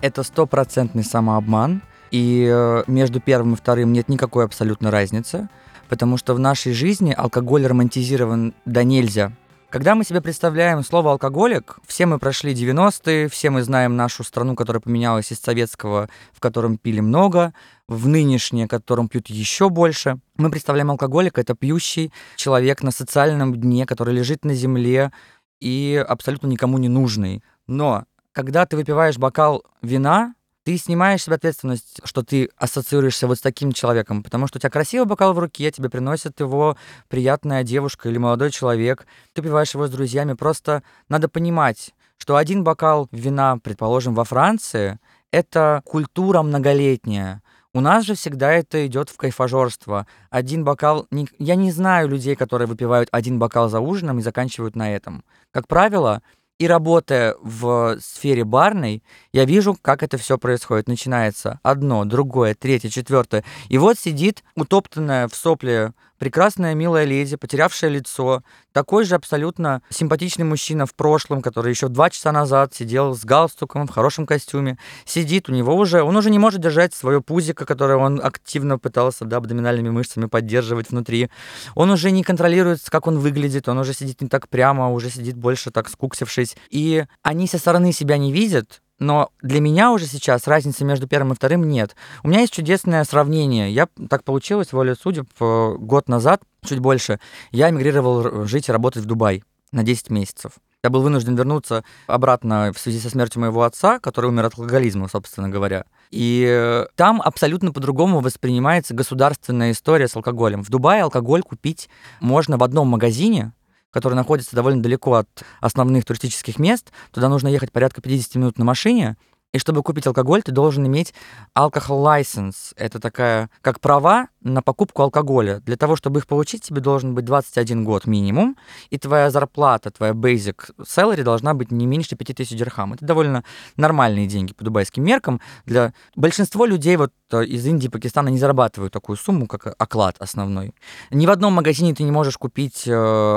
Это 0.00 0.22
стопроцентный 0.22 1.04
самообман, 1.04 1.82
и 2.10 2.48
э, 2.50 2.84
между 2.86 3.20
первым 3.20 3.54
и 3.54 3.56
вторым 3.56 3.92
нет 3.92 4.08
никакой 4.08 4.44
абсолютно 4.44 4.90
разницы, 4.90 5.48
потому 5.88 6.16
что 6.16 6.34
в 6.34 6.38
нашей 6.38 6.72
жизни 6.72 7.14
алкоголь 7.16 7.66
романтизирован 7.66 8.54
до 8.64 8.82
нельзя. 8.82 9.32
Когда 9.70 9.94
мы 9.94 10.02
себе 10.04 10.20
представляем 10.20 10.82
слово 10.82 11.12
«алкоголик», 11.12 11.78
все 11.86 12.04
мы 12.06 12.18
прошли 12.18 12.54
90-е, 12.54 13.28
все 13.28 13.50
мы 13.50 13.62
знаем 13.62 13.94
нашу 13.94 14.24
страну, 14.24 14.56
которая 14.56 14.80
поменялась 14.80 15.30
из 15.30 15.38
советского, 15.38 16.08
в 16.32 16.40
котором 16.40 16.76
пили 16.76 16.98
много, 16.98 17.54
в 17.86 18.08
нынешнее, 18.08 18.66
в 18.66 18.68
котором 18.68 19.06
пьют 19.06 19.28
еще 19.28 19.68
больше. 19.68 20.18
Мы 20.36 20.50
представляем 20.50 20.90
алкоголика— 20.90 21.40
это 21.42 21.54
пьющий 21.54 22.12
человек 22.34 22.82
на 22.82 22.90
социальном 22.90 23.54
дне, 23.54 23.86
который 23.86 24.12
лежит 24.12 24.44
на 24.44 24.54
земле 24.54 25.12
и 25.60 26.04
абсолютно 26.08 26.48
никому 26.48 26.78
не 26.78 26.88
нужный. 26.88 27.44
Но 27.68 28.06
когда 28.32 28.66
ты 28.66 28.76
выпиваешь 28.76 29.18
бокал 29.18 29.64
вина, 29.82 30.34
ты 30.64 30.76
снимаешь 30.76 31.22
себе 31.22 31.36
ответственность, 31.36 32.00
что 32.04 32.22
ты 32.22 32.50
ассоциируешься 32.56 33.26
вот 33.26 33.38
с 33.38 33.40
таким 33.40 33.72
человеком, 33.72 34.22
потому 34.22 34.46
что 34.46 34.58
у 34.58 34.60
тебя 34.60 34.70
красивый 34.70 35.06
бокал 35.06 35.32
в 35.32 35.38
руке, 35.38 35.70
тебе 35.70 35.88
приносит 35.88 36.38
его 36.40 36.76
приятная 37.08 37.64
девушка 37.64 38.08
или 38.08 38.18
молодой 38.18 38.50
человек, 38.50 39.06
ты 39.32 39.42
пиваешь 39.42 39.74
его 39.74 39.86
с 39.86 39.90
друзьями, 39.90 40.34
просто 40.34 40.82
надо 41.08 41.28
понимать, 41.28 41.94
что 42.18 42.36
один 42.36 42.62
бокал 42.62 43.08
вина, 43.10 43.58
предположим, 43.58 44.14
во 44.14 44.24
Франции, 44.24 44.98
это 45.32 45.82
культура 45.84 46.42
многолетняя. 46.42 47.42
У 47.72 47.80
нас 47.80 48.04
же 48.04 48.14
всегда 48.14 48.52
это 48.52 48.84
идет 48.86 49.10
в 49.10 49.16
кайфажорство. 49.16 50.08
Один 50.28 50.64
бокал... 50.64 51.06
Я 51.38 51.54
не 51.54 51.70
знаю 51.70 52.08
людей, 52.08 52.34
которые 52.34 52.66
выпивают 52.66 53.08
один 53.12 53.38
бокал 53.38 53.68
за 53.68 53.78
ужином 53.78 54.18
и 54.18 54.22
заканчивают 54.22 54.74
на 54.74 54.92
этом. 54.92 55.24
Как 55.52 55.68
правило, 55.68 56.20
и 56.60 56.66
работая 56.66 57.36
в 57.40 57.96
сфере 58.00 58.44
барной, 58.44 59.02
я 59.32 59.46
вижу, 59.46 59.74
как 59.80 60.02
это 60.02 60.18
все 60.18 60.36
происходит. 60.36 60.88
Начинается 60.88 61.58
одно, 61.62 62.04
другое, 62.04 62.54
третье, 62.54 62.90
четвертое. 62.90 63.44
И 63.70 63.78
вот 63.78 63.98
сидит 63.98 64.44
утоптанная 64.56 65.26
в 65.28 65.34
сопле 65.34 65.94
прекрасная 66.20 66.74
милая 66.74 67.04
леди, 67.04 67.36
потерявшая 67.36 67.90
лицо, 67.90 68.44
такой 68.72 69.04
же 69.04 69.14
абсолютно 69.14 69.82
симпатичный 69.88 70.44
мужчина 70.44 70.84
в 70.84 70.94
прошлом, 70.94 71.40
который 71.40 71.70
еще 71.70 71.88
два 71.88 72.10
часа 72.10 72.30
назад 72.30 72.74
сидел 72.74 73.16
с 73.16 73.24
галстуком 73.24 73.86
в 73.86 73.90
хорошем 73.90 74.26
костюме, 74.26 74.78
сидит, 75.06 75.48
у 75.48 75.52
него 75.52 75.74
уже, 75.74 76.02
он 76.02 76.14
уже 76.14 76.30
не 76.30 76.38
может 76.38 76.60
держать 76.60 76.92
свое 76.92 77.22
пузико, 77.22 77.64
которое 77.64 77.96
он 77.96 78.20
активно 78.22 78.78
пытался 78.78 79.24
да, 79.24 79.38
абдоминальными 79.38 79.88
мышцами 79.88 80.26
поддерживать 80.26 80.90
внутри. 80.90 81.30
Он 81.74 81.90
уже 81.90 82.10
не 82.10 82.22
контролирует, 82.22 82.80
как 82.90 83.06
он 83.06 83.18
выглядит, 83.18 83.66
он 83.70 83.78
уже 83.78 83.94
сидит 83.94 84.20
не 84.20 84.28
так 84.28 84.48
прямо, 84.48 84.92
уже 84.92 85.08
сидит 85.08 85.36
больше 85.36 85.70
так 85.70 85.88
скуксившись. 85.88 86.54
И 86.68 87.06
они 87.22 87.46
со 87.46 87.56
стороны 87.56 87.94
себя 87.94 88.18
не 88.18 88.30
видят, 88.30 88.82
но 89.00 89.30
для 89.42 89.60
меня 89.60 89.90
уже 89.90 90.06
сейчас 90.06 90.46
разницы 90.46 90.84
между 90.84 91.08
первым 91.08 91.32
и 91.32 91.34
вторым 91.34 91.66
нет. 91.68 91.96
У 92.22 92.28
меня 92.28 92.40
есть 92.40 92.52
чудесное 92.52 93.02
сравнение. 93.04 93.72
Я 93.72 93.88
так 94.08 94.22
получилось, 94.22 94.72
волю 94.72 94.94
судеб, 94.94 95.28
э, 95.40 95.74
год 95.78 96.08
назад, 96.08 96.42
чуть 96.62 96.78
больше, 96.78 97.18
я 97.50 97.70
эмигрировал 97.70 98.44
жить 98.46 98.68
и 98.68 98.72
работать 98.72 99.02
в 99.02 99.06
Дубай 99.06 99.42
на 99.72 99.82
10 99.82 100.10
месяцев. 100.10 100.52
Я 100.82 100.88
был 100.88 101.02
вынужден 101.02 101.36
вернуться 101.36 101.84
обратно 102.06 102.72
в 102.74 102.78
связи 102.78 103.00
со 103.00 103.10
смертью 103.10 103.42
моего 103.42 103.64
отца, 103.64 103.98
который 103.98 104.30
умер 104.30 104.46
от 104.46 104.58
алкоголизма, 104.58 105.08
собственно 105.08 105.48
говоря. 105.48 105.84
И 106.10 106.46
э, 106.48 106.86
там 106.96 107.20
абсолютно 107.20 107.70
по-другому 107.70 108.20
воспринимается 108.20 108.94
государственная 108.94 109.72
история 109.72 110.08
с 110.08 110.16
алкоголем. 110.16 110.62
В 110.62 110.70
Дубае 110.70 111.02
алкоголь 111.02 111.42
купить 111.42 111.90
можно 112.20 112.56
в 112.56 112.62
одном 112.62 112.88
магазине, 112.88 113.52
который 113.90 114.14
находится 114.14 114.56
довольно 114.56 114.82
далеко 114.82 115.14
от 115.14 115.28
основных 115.60 116.04
туристических 116.04 116.58
мест. 116.58 116.92
Туда 117.12 117.28
нужно 117.28 117.48
ехать 117.48 117.72
порядка 117.72 118.00
50 118.00 118.34
минут 118.36 118.58
на 118.58 118.64
машине, 118.64 119.16
и 119.52 119.58
чтобы 119.58 119.82
купить 119.82 120.06
алкоголь, 120.06 120.42
ты 120.42 120.52
должен 120.52 120.86
иметь 120.86 121.12
alcohol 121.58 122.04
license. 122.04 122.72
Это 122.76 123.00
такая, 123.00 123.50
как 123.62 123.80
права 123.80 124.28
на 124.42 124.62
покупку 124.62 125.02
алкоголя. 125.02 125.60
Для 125.60 125.76
того, 125.76 125.96
чтобы 125.96 126.20
их 126.20 126.26
получить, 126.28 126.62
тебе 126.62 126.80
должен 126.80 127.14
быть 127.14 127.24
21 127.24 127.84
год 127.84 128.06
минимум, 128.06 128.56
и 128.90 128.98
твоя 128.98 129.30
зарплата, 129.30 129.90
твоя 129.90 130.12
basic 130.12 130.70
salary 130.80 131.22
должна 131.24 131.54
быть 131.54 131.72
не 131.72 131.86
меньше 131.86 132.14
5000 132.14 132.56
дирхам. 132.56 132.92
Это 132.92 133.04
довольно 133.04 133.44
нормальные 133.76 134.28
деньги 134.28 134.52
по 134.52 134.64
дубайским 134.64 135.02
меркам. 135.04 135.40
Для 135.66 135.94
большинства 136.14 136.64
людей 136.64 136.96
вот 136.96 137.12
э, 137.32 137.44
из 137.44 137.66
Индии, 137.66 137.88
Пакистана 137.88 138.28
не 138.28 138.38
зарабатывают 138.38 138.92
такую 138.92 139.16
сумму, 139.16 139.48
как 139.48 139.74
оклад 139.78 140.14
основной. 140.20 140.74
Ни 141.10 141.26
в 141.26 141.30
одном 141.30 141.54
магазине 141.54 141.92
ты 141.92 142.04
не 142.04 142.12
можешь 142.12 142.38
купить 142.38 142.86
э, 142.86 142.92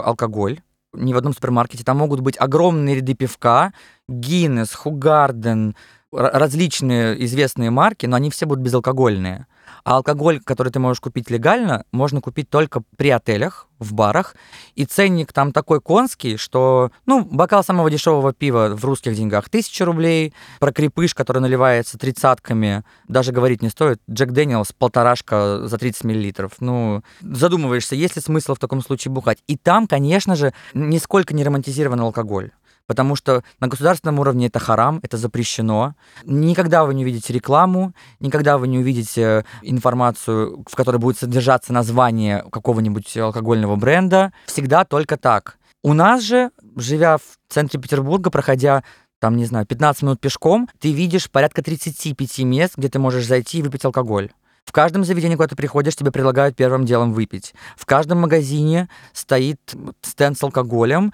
алкоголь, 0.06 0.62
ни 0.93 1.13
в 1.13 1.17
одном 1.17 1.34
супермаркете. 1.34 1.84
Там 1.84 1.97
могут 1.97 2.19
быть 2.19 2.38
огромные 2.38 2.97
ряды 2.97 3.15
пивка, 3.15 3.73
Гиннес, 4.08 4.73
Хугарден, 4.73 5.76
различные 6.13 7.23
известные 7.26 7.69
марки, 7.69 8.06
но 8.06 8.15
они 8.15 8.30
все 8.30 8.45
будут 8.45 8.63
безалкогольные. 8.63 9.47
А 9.84 9.97
алкоголь, 9.97 10.39
который 10.39 10.71
ты 10.71 10.80
можешь 10.80 11.02
купить 11.02 11.30
легально, 11.30 11.86
можно 11.91 12.21
купить 12.21 12.49
только 12.49 12.84
при 12.95 13.10
отелях, 13.10 13.67
в 13.80 13.93
барах. 13.93 14.36
И 14.76 14.86
ценник 14.86 15.34
там 15.34 15.52
такой 15.52 15.82
конский, 15.82 16.38
что, 16.38 16.91
ну, 17.06 17.26
бокал 17.26 17.63
самого 17.63 17.91
дешевого 17.91 18.34
пива 18.34 18.76
в 18.76 18.86
русских 18.86 19.15
деньгах 19.15 19.47
1000 19.47 19.86
рублей, 19.86 20.34
про 20.60 20.71
крепыш, 20.71 21.13
который 21.13 21.41
наливается 21.41 21.97
тридцатками, 21.97 22.84
даже 23.08 23.34
говорить 23.34 23.62
не 23.62 23.69
стоит. 23.69 23.99
Джек 24.10 24.32
Дэниелс 24.32 24.71
полторашка 24.71 25.67
за 25.67 25.78
30 25.78 26.06
миллилитров. 26.06 26.54
Ну, 26.60 27.04
задумываешься, 27.21 27.95
есть 27.95 28.15
ли 28.15 28.21
смысл 28.21 28.56
в 28.56 28.60
таком 28.60 28.82
случае 28.82 29.12
бухать. 29.12 29.39
И 29.47 29.58
там, 29.58 29.88
конечно 29.88 30.36
же, 30.36 30.54
нисколько 30.73 31.34
не 31.34 31.43
романтизирован 31.43 31.99
алкоголь 31.99 32.52
потому 32.87 33.15
что 33.15 33.43
на 33.59 33.67
государственном 33.67 34.19
уровне 34.19 34.47
это 34.47 34.59
харам, 34.59 34.99
это 35.03 35.17
запрещено. 35.17 35.95
Никогда 36.25 36.85
вы 36.85 36.93
не 36.93 37.03
увидите 37.03 37.33
рекламу, 37.33 37.93
никогда 38.19 38.57
вы 38.57 38.67
не 38.67 38.79
увидите 38.79 39.45
информацию, 39.61 40.63
в 40.69 40.75
которой 40.75 40.97
будет 40.97 41.17
содержаться 41.17 41.73
название 41.73 42.45
какого-нибудь 42.51 43.17
алкогольного 43.17 43.75
бренда. 43.75 44.33
Всегда 44.45 44.85
только 44.85 45.17
так. 45.17 45.57
У 45.81 45.93
нас 45.93 46.21
же, 46.23 46.51
живя 46.77 47.17
в 47.17 47.37
центре 47.49 47.79
Петербурга, 47.79 48.29
проходя 48.29 48.83
там, 49.19 49.37
не 49.37 49.45
знаю, 49.45 49.65
15 49.65 50.03
минут 50.03 50.19
пешком, 50.19 50.69
ты 50.79 50.91
видишь 50.91 51.31
порядка 51.31 51.61
35 51.61 52.39
мест, 52.39 52.73
где 52.77 52.89
ты 52.89 52.99
можешь 52.99 53.25
зайти 53.25 53.59
и 53.59 53.61
выпить 53.61 53.85
алкоголь. 53.85 54.31
В 54.65 54.71
каждом 54.71 55.03
заведении, 55.03 55.35
куда 55.35 55.47
ты 55.47 55.55
приходишь, 55.55 55.95
тебе 55.95 56.11
предлагают 56.11 56.55
первым 56.55 56.85
делом 56.85 57.13
выпить. 57.13 57.53
В 57.77 57.85
каждом 57.85 58.21
магазине 58.21 58.89
стоит 59.13 59.59
стенд 60.01 60.37
с 60.37 60.43
алкоголем, 60.43 61.13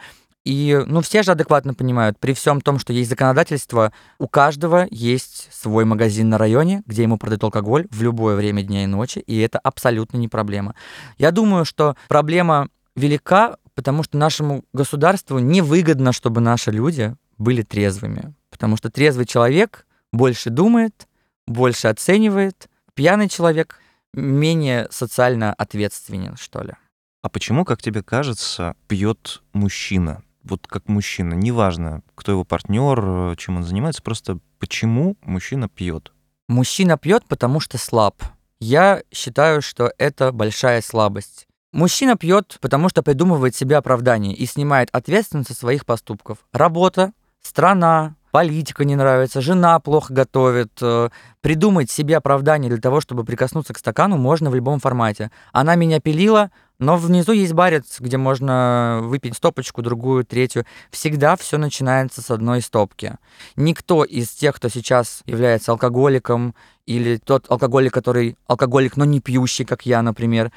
и, 0.49 0.83
ну, 0.87 1.01
все 1.01 1.21
же 1.21 1.33
адекватно 1.33 1.75
понимают, 1.75 2.17
при 2.17 2.33
всем 2.33 2.59
том, 2.59 2.79
что 2.79 2.91
есть 2.91 3.11
законодательство, 3.11 3.93
у 4.17 4.27
каждого 4.27 4.87
есть 4.89 5.47
свой 5.51 5.85
магазин 5.85 6.29
на 6.29 6.39
районе, 6.39 6.81
где 6.87 7.03
ему 7.03 7.19
продают 7.19 7.43
алкоголь 7.43 7.85
в 7.91 8.01
любое 8.01 8.35
время 8.35 8.63
дня 8.63 8.83
и 8.83 8.87
ночи, 8.87 9.19
и 9.19 9.37
это 9.37 9.59
абсолютно 9.59 10.17
не 10.17 10.27
проблема. 10.27 10.73
Я 11.19 11.29
думаю, 11.29 11.65
что 11.65 11.95
проблема 12.07 12.69
велика, 12.95 13.57
потому 13.75 14.01
что 14.01 14.17
нашему 14.17 14.65
государству 14.73 15.37
невыгодно, 15.37 16.13
чтобы 16.13 16.41
наши 16.41 16.71
люди 16.71 17.15
были 17.37 17.61
трезвыми. 17.61 18.33
Потому 18.49 18.75
что 18.75 18.89
трезвый 18.89 19.27
человек 19.27 19.85
больше 20.11 20.49
думает, 20.49 21.07
больше 21.45 21.89
оценивает, 21.89 22.69
пьяный 22.95 23.29
человек 23.29 23.79
менее 24.15 24.87
социально 24.89 25.53
ответственен, 25.53 26.37
что 26.37 26.63
ли. 26.63 26.73
А 27.21 27.29
почему, 27.29 27.65
как 27.65 27.83
тебе 27.83 28.01
кажется, 28.01 28.73
пьет 28.87 29.43
мужчина? 29.53 30.23
Вот 30.43 30.67
как 30.67 30.87
мужчина, 30.87 31.33
неважно, 31.33 32.01
кто 32.15 32.31
его 32.31 32.43
партнер, 32.43 33.35
чем 33.37 33.57
он 33.57 33.63
занимается, 33.63 34.01
просто 34.01 34.39
почему 34.59 35.17
мужчина 35.21 35.69
пьет? 35.69 36.11
Мужчина 36.47 36.97
пьет, 36.97 37.25
потому 37.27 37.59
что 37.59 37.77
слаб. 37.77 38.21
Я 38.59 39.03
считаю, 39.11 39.61
что 39.61 39.93
это 39.97 40.31
большая 40.31 40.81
слабость. 40.81 41.47
Мужчина 41.71 42.17
пьет, 42.17 42.57
потому 42.61 42.89
что 42.89 43.03
придумывает 43.03 43.55
себе 43.55 43.77
оправдание 43.77 44.33
и 44.33 44.45
снимает 44.45 44.89
ответственность 44.91 45.49
со 45.49 45.55
своих 45.55 45.85
поступков. 45.85 46.39
Работа, 46.51 47.13
страна, 47.41 48.15
политика 48.31 48.85
не 48.85 48.95
нравится, 48.95 49.41
жена 49.41 49.79
плохо 49.79 50.13
готовит. 50.13 50.71
э, 50.81 51.09
Придумать 51.41 51.89
себе 51.89 52.17
оправдание 52.17 52.69
для 52.69 52.81
того, 52.81 52.99
чтобы 52.99 53.23
прикоснуться 53.23 53.73
к 53.73 53.77
стакану, 53.77 54.17
можно 54.17 54.49
в 54.49 54.55
любом 54.55 54.79
формате. 54.79 55.31
Она 55.53 55.75
меня 55.75 56.01
пилила, 56.01 56.51
но 56.79 56.97
внизу 56.97 57.31
есть 57.31 57.53
барец, 57.53 57.99
где 57.99 58.17
можно 58.17 58.99
выпить 59.03 59.37
стопочку, 59.37 59.81
другую, 59.81 60.25
третью. 60.25 60.65
Всегда 60.91 61.37
все 61.37 61.57
начинается 61.57 62.21
с 62.21 62.29
одной 62.29 62.61
стопки. 62.61 63.15
Никто 63.55 64.03
из 64.03 64.29
тех, 64.29 64.55
кто 64.55 64.67
сейчас 64.67 65.21
является 65.25 65.71
алкоголиком, 65.71 66.55
или 66.85 67.17
тот 67.17 67.45
алкоголик, 67.49 67.93
который 67.93 68.37
алкоголик, 68.47 68.97
но 68.97 69.05
не 69.05 69.21
пьющий, 69.21 69.63
как 69.63 69.85
я, 69.85 70.01
например, 70.01 70.51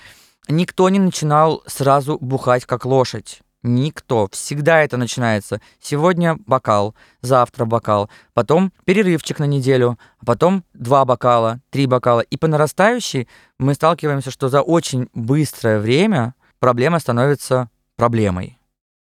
никто 0.49 0.89
не 0.89 0.99
начинал 0.99 1.63
сразу 1.67 2.19
бухать, 2.21 2.65
как 2.65 2.85
лошадь. 2.87 3.43
Никто. 3.63 4.29
Всегда 4.33 4.83
это 4.83 4.97
начинается. 4.97 5.61
Сегодня 5.81 6.37
бокал, 6.47 6.95
завтра 7.21 7.65
бокал, 7.65 8.11
потом 8.35 8.73
перерывчик 8.85 9.39
на 9.39 9.45
неделю, 9.45 9.99
а 10.19 10.25
потом 10.25 10.65
два 10.75 11.05
бокала, 11.05 11.61
три 11.71 11.87
бокала. 11.87 12.21
И 12.21 12.37
по 12.37 12.49
нарастающей 12.49 13.29
мы 13.59 13.75
сталкиваемся, 13.75 14.31
что 14.31 14.49
за 14.49 14.63
очень 14.63 15.09
быстрое 15.15 15.79
время 15.79 16.35
проблема 16.59 16.99
становится 16.99 17.71
проблемой. 17.97 18.59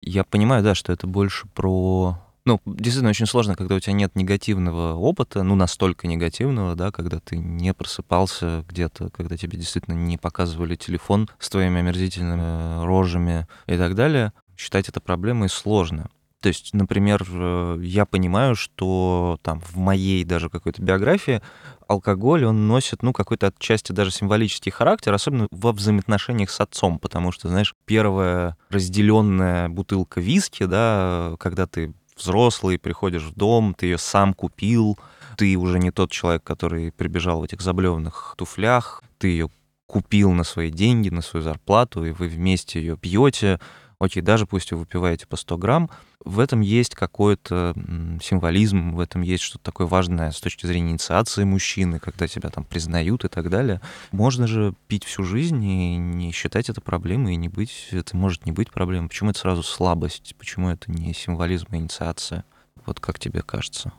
Я 0.02 0.24
понимаю, 0.24 0.62
да, 0.62 0.74
что 0.74 0.92
это 0.92 1.06
больше 1.06 1.46
про... 1.54 2.18
Ну, 2.44 2.60
действительно, 2.66 3.10
очень 3.10 3.26
сложно, 3.26 3.54
когда 3.54 3.76
у 3.76 3.78
тебя 3.78 3.92
нет 3.92 4.16
негативного 4.16 4.94
опыта, 4.94 5.44
ну, 5.44 5.54
настолько 5.54 6.08
негативного, 6.08 6.74
да, 6.74 6.90
когда 6.90 7.20
ты 7.20 7.36
не 7.36 7.72
просыпался 7.72 8.64
где-то, 8.68 9.10
когда 9.10 9.36
тебе 9.36 9.56
действительно 9.56 9.94
не 9.94 10.18
показывали 10.18 10.74
телефон 10.74 11.30
с 11.38 11.48
твоими 11.48 11.78
омерзительными 11.78 12.84
рожами 12.84 13.46
и 13.66 13.76
так 13.76 13.94
далее. 13.94 14.32
Считать 14.62 14.88
это 14.88 15.00
проблемой 15.00 15.48
сложно. 15.48 16.08
То 16.40 16.46
есть, 16.46 16.72
например, 16.72 17.26
э, 17.28 17.80
я 17.82 18.06
понимаю, 18.06 18.54
что 18.54 19.40
там 19.42 19.60
в 19.60 19.76
моей 19.76 20.22
даже 20.22 20.48
какой-то 20.48 20.80
биографии 20.80 21.42
алкоголь, 21.88 22.44
он 22.44 22.68
носит, 22.68 23.02
ну, 23.02 23.12
какой-то 23.12 23.48
отчасти 23.48 23.90
даже 23.90 24.12
символический 24.12 24.70
характер, 24.70 25.12
особенно 25.14 25.48
во 25.50 25.72
взаимоотношениях 25.72 26.48
с 26.50 26.60
отцом, 26.60 27.00
потому 27.00 27.32
что, 27.32 27.48
знаешь, 27.48 27.74
первая 27.86 28.56
разделенная 28.70 29.68
бутылка 29.68 30.20
виски, 30.20 30.64
да, 30.64 31.34
когда 31.40 31.66
ты 31.66 31.92
взрослый, 32.16 32.78
приходишь 32.78 33.24
в 33.24 33.34
дом, 33.34 33.74
ты 33.74 33.86
ее 33.86 33.98
сам 33.98 34.32
купил, 34.32 34.96
ты 35.36 35.56
уже 35.56 35.80
не 35.80 35.90
тот 35.90 36.12
человек, 36.12 36.44
который 36.44 36.92
прибежал 36.92 37.40
в 37.40 37.44
этих 37.44 37.60
заблеванных 37.62 38.36
туфлях, 38.38 39.02
ты 39.18 39.26
ее 39.26 39.50
купил 39.92 40.32
на 40.32 40.44
свои 40.44 40.70
деньги, 40.70 41.10
на 41.10 41.20
свою 41.20 41.42
зарплату, 41.42 42.04
и 42.04 42.12
вы 42.12 42.28
вместе 42.28 42.80
ее 42.80 42.96
пьете, 42.96 43.60
окей, 44.02 44.22
даже 44.22 44.46
пусть 44.46 44.72
вы 44.72 44.78
выпиваете 44.78 45.26
по 45.26 45.36
100 45.36 45.58
грамм, 45.58 45.90
в 46.24 46.40
этом 46.40 46.60
есть 46.60 46.94
какой-то 46.94 47.74
символизм, 48.22 48.94
в 48.94 49.00
этом 49.00 49.22
есть 49.22 49.42
что-то 49.44 49.64
такое 49.64 49.86
важное 49.86 50.30
с 50.30 50.40
точки 50.40 50.66
зрения 50.66 50.92
инициации 50.92 51.44
мужчины, 51.44 51.98
когда 51.98 52.26
тебя 52.26 52.50
там 52.50 52.64
признают 52.64 53.24
и 53.24 53.28
так 53.28 53.48
далее. 53.48 53.80
Можно 54.10 54.46
же 54.46 54.74
пить 54.88 55.04
всю 55.04 55.24
жизнь 55.24 55.64
и 55.64 55.96
не 55.96 56.32
считать 56.32 56.68
это 56.68 56.80
проблемой, 56.80 57.34
и 57.34 57.36
не 57.36 57.48
быть, 57.48 57.88
это 57.90 58.16
может 58.16 58.46
не 58.46 58.52
быть 58.52 58.70
проблемой. 58.70 59.08
Почему 59.08 59.30
это 59.30 59.38
сразу 59.38 59.62
слабость? 59.62 60.34
Почему 60.38 60.70
это 60.70 60.90
не 60.90 61.14
символизм, 61.14 61.66
а 61.70 61.76
инициация? 61.76 62.44
Вот 62.86 63.00
как 63.00 63.18
тебе 63.18 63.42
кажется? 63.42 63.92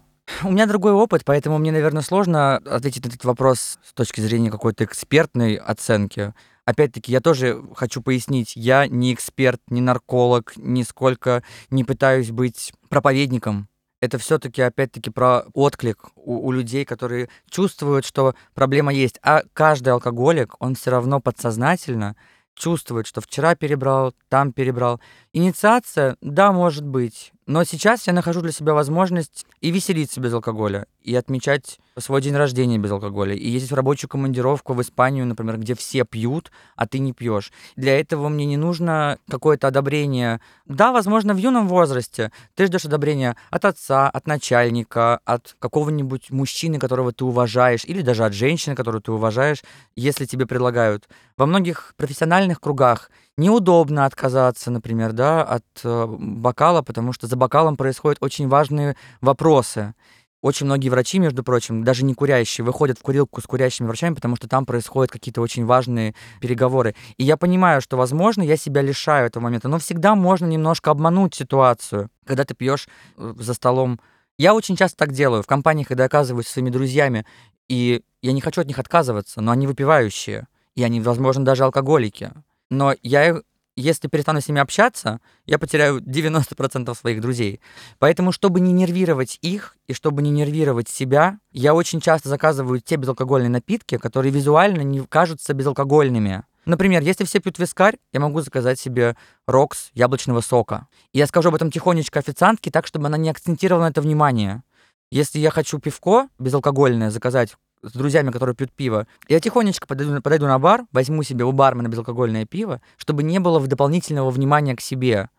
У 0.43 0.51
меня 0.51 0.65
другой 0.65 0.93
опыт, 0.93 1.23
поэтому 1.25 1.57
мне, 1.57 1.71
наверное, 1.71 2.01
сложно 2.01 2.55
ответить 2.55 3.03
на 3.03 3.09
этот 3.09 3.25
вопрос 3.25 3.77
с 3.83 3.93
точки 3.93 4.21
зрения 4.21 4.49
какой-то 4.49 4.85
экспертной 4.85 5.55
оценки. 5.55 6.33
Опять-таки, 6.65 7.11
я 7.11 7.19
тоже 7.19 7.61
хочу 7.75 8.01
пояснить, 8.01 8.55
я 8.55 8.87
не 8.87 9.13
эксперт, 9.13 9.61
не 9.67 9.81
нарколог, 9.81 10.53
нисколько 10.55 11.43
не 11.69 11.83
пытаюсь 11.83 12.31
быть 12.31 12.73
проповедником. 12.87 13.67
Это 13.99 14.17
все-таки, 14.17 14.61
опять-таки, 14.61 15.09
про 15.09 15.45
отклик 15.53 16.09
у, 16.15 16.47
у 16.47 16.51
людей, 16.51 16.85
которые 16.85 17.29
чувствуют, 17.49 18.05
что 18.05 18.35
проблема 18.53 18.93
есть. 18.93 19.19
А 19.23 19.43
каждый 19.53 19.89
алкоголик, 19.89 20.55
он 20.59 20.75
все 20.75 20.91
равно 20.91 21.19
подсознательно 21.19 22.15
чувствует, 22.55 23.07
что 23.07 23.21
вчера 23.21 23.55
перебрал, 23.55 24.13
там 24.29 24.53
перебрал. 24.53 24.99
Инициация, 25.33 26.17
да, 26.21 26.51
может 26.51 26.85
быть. 26.85 27.31
Но 27.45 27.65
сейчас 27.65 28.07
я 28.07 28.13
нахожу 28.13 28.41
для 28.41 28.53
себя 28.53 28.73
возможность 28.73 29.45
и 29.59 29.69
веселиться 29.69 30.21
без 30.21 30.33
алкоголя, 30.33 30.85
и 31.01 31.13
отмечать 31.13 31.79
свой 31.97 32.21
день 32.21 32.35
рождения 32.35 32.77
без 32.77 32.91
алкоголя, 32.91 33.35
и 33.35 33.49
ездить 33.49 33.71
в 33.71 33.75
рабочую 33.75 34.09
командировку 34.09 34.73
в 34.73 34.81
Испанию, 34.81 35.25
например, 35.25 35.57
где 35.57 35.75
все 35.75 36.05
пьют, 36.05 36.51
а 36.75 36.87
ты 36.87 36.99
не 36.99 37.11
пьешь. 37.11 37.51
Для 37.75 37.99
этого 37.99 38.29
мне 38.29 38.45
не 38.45 38.55
нужно 38.55 39.19
какое-то 39.29 39.67
одобрение. 39.67 40.39
Да, 40.65 40.93
возможно, 40.93 41.33
в 41.33 41.37
юном 41.37 41.67
возрасте 41.67 42.31
ты 42.55 42.67
ждешь 42.67 42.85
одобрения 42.85 43.35
от 43.49 43.65
отца, 43.65 44.09
от 44.09 44.25
начальника, 44.25 45.19
от 45.25 45.55
какого-нибудь 45.59 46.31
мужчины, 46.31 46.79
которого 46.79 47.11
ты 47.11 47.25
уважаешь, 47.25 47.83
или 47.83 48.01
даже 48.01 48.23
от 48.23 48.33
женщины, 48.33 48.75
которую 48.75 49.01
ты 49.01 49.11
уважаешь, 49.11 49.63
если 49.95 50.25
тебе 50.25 50.45
предлагают. 50.45 51.09
Во 51.35 51.45
многих 51.45 51.93
профессиональных 51.97 52.61
кругах 52.61 53.11
неудобно 53.37 54.05
отказаться, 54.05 54.71
например, 54.71 55.13
да, 55.13 55.43
от 55.43 55.63
э, 55.83 56.05
бокала, 56.07 56.81
потому 56.81 57.13
что 57.13 57.27
за 57.27 57.35
бокалом 57.35 57.75
происходят 57.75 58.19
очень 58.21 58.47
важные 58.47 58.95
вопросы. 59.21 59.93
Очень 60.41 60.65
многие 60.65 60.89
врачи, 60.89 61.19
между 61.19 61.41
прочим, 61.41 61.85
даже 61.85 62.03
не 62.03 62.13
курящие, 62.13 62.65
выходят 62.65 62.99
в 62.99 63.01
курилку 63.01 63.39
с 63.39 63.45
курящими 63.45 63.87
врачами, 63.87 64.13
потому 64.13 64.35
что 64.35 64.49
там 64.49 64.65
происходят 64.65 65.09
какие-то 65.09 65.39
очень 65.41 65.65
важные 65.65 66.15
переговоры. 66.41 66.95
И 67.17 67.23
я 67.23 67.37
понимаю, 67.37 67.79
что, 67.81 67.95
возможно, 67.95 68.43
я 68.43 68.57
себя 68.57 68.81
лишаю 68.81 69.27
этого 69.27 69.41
момента, 69.41 69.69
но 69.69 69.79
всегда 69.79 70.15
можно 70.15 70.45
немножко 70.45 70.91
обмануть 70.91 71.33
ситуацию, 71.33 72.09
когда 72.25 72.43
ты 72.43 72.55
пьешь 72.55 72.89
э, 73.17 73.33
за 73.37 73.53
столом. 73.53 74.01
Я 74.37 74.53
очень 74.53 74.75
часто 74.75 74.97
так 74.97 75.13
делаю 75.13 75.43
в 75.43 75.47
компаниях, 75.47 75.87
когда 75.87 76.03
оказываюсь 76.03 76.47
со 76.47 76.53
своими 76.53 76.71
друзьями, 76.71 77.25
и 77.69 78.01
я 78.21 78.33
не 78.33 78.41
хочу 78.41 78.61
от 78.61 78.67
них 78.67 78.79
отказываться, 78.79 79.39
но 79.39 79.51
они 79.51 79.65
выпивающие, 79.65 80.47
и 80.75 80.83
они, 80.83 80.99
возможно, 80.99 81.45
даже 81.45 81.63
алкоголики. 81.63 82.31
Но 82.73 82.95
я, 83.03 83.39
если 83.75 84.07
перестану 84.07 84.41
с 84.41 84.47
ними 84.47 84.59
общаться, 84.59 85.19
я 85.45 85.59
потеряю 85.59 85.99
90% 85.99 86.95
своих 86.95 87.21
друзей. 87.21 87.61
Поэтому, 87.99 88.31
чтобы 88.31 88.59
не 88.59 88.73
нервировать 88.73 89.37
их 89.41 89.77
и 89.87 89.93
чтобы 89.93 90.23
не 90.23 90.31
нервировать 90.31 90.89
себя, 90.89 91.37
я 91.51 91.75
очень 91.75 92.01
часто 92.01 92.29
заказываю 92.29 92.81
те 92.81 92.95
безалкогольные 92.95 93.49
напитки, 93.49 93.97
которые 93.97 94.31
визуально 94.31 94.81
не 94.81 95.01
кажутся 95.01 95.53
безалкогольными. 95.53 96.43
Например, 96.65 97.03
если 97.03 97.25
все 97.25 97.39
пьют 97.39 97.59
вискарь, 97.59 97.97
я 98.11 98.19
могу 98.19 98.41
заказать 98.41 98.79
себе 98.79 99.15
рокс 99.45 99.91
яблочного 99.93 100.41
сока. 100.41 100.87
И 101.11 101.19
я 101.19 101.27
скажу 101.27 101.49
об 101.49 101.55
этом 101.55 101.69
тихонечко 101.69 102.19
официантке, 102.19 102.71
так, 102.71 102.87
чтобы 102.87 103.05
она 103.05 103.17
не 103.17 103.29
акцентировала 103.29 103.83
на 103.83 103.89
это 103.89 104.01
внимание. 104.01 104.63
Если 105.11 105.37
я 105.37 105.51
хочу 105.51 105.77
пивко 105.77 106.29
безалкогольное 106.39 107.11
заказать 107.11 107.55
с 107.83 107.91
друзьями, 107.91 108.31
которые 108.31 108.55
пьют 108.55 108.71
пиво, 108.71 109.07
я 109.27 109.39
тихонечко 109.39 109.85
подойду, 109.85 110.21
подойду 110.21 110.45
на 110.45 110.57
бар, 110.59 110.85
возьму 110.91 111.23
себе 111.23 111.45
у 111.45 111.51
бармена 111.51 111.87
безалкогольное 111.89 112.45
пиво, 112.45 112.81
чтобы 112.97 113.23
не 113.23 113.39
было 113.39 113.65
дополнительного 113.65 114.31
внимания 114.31 114.75
к 114.75 114.81
себе. 114.81 115.29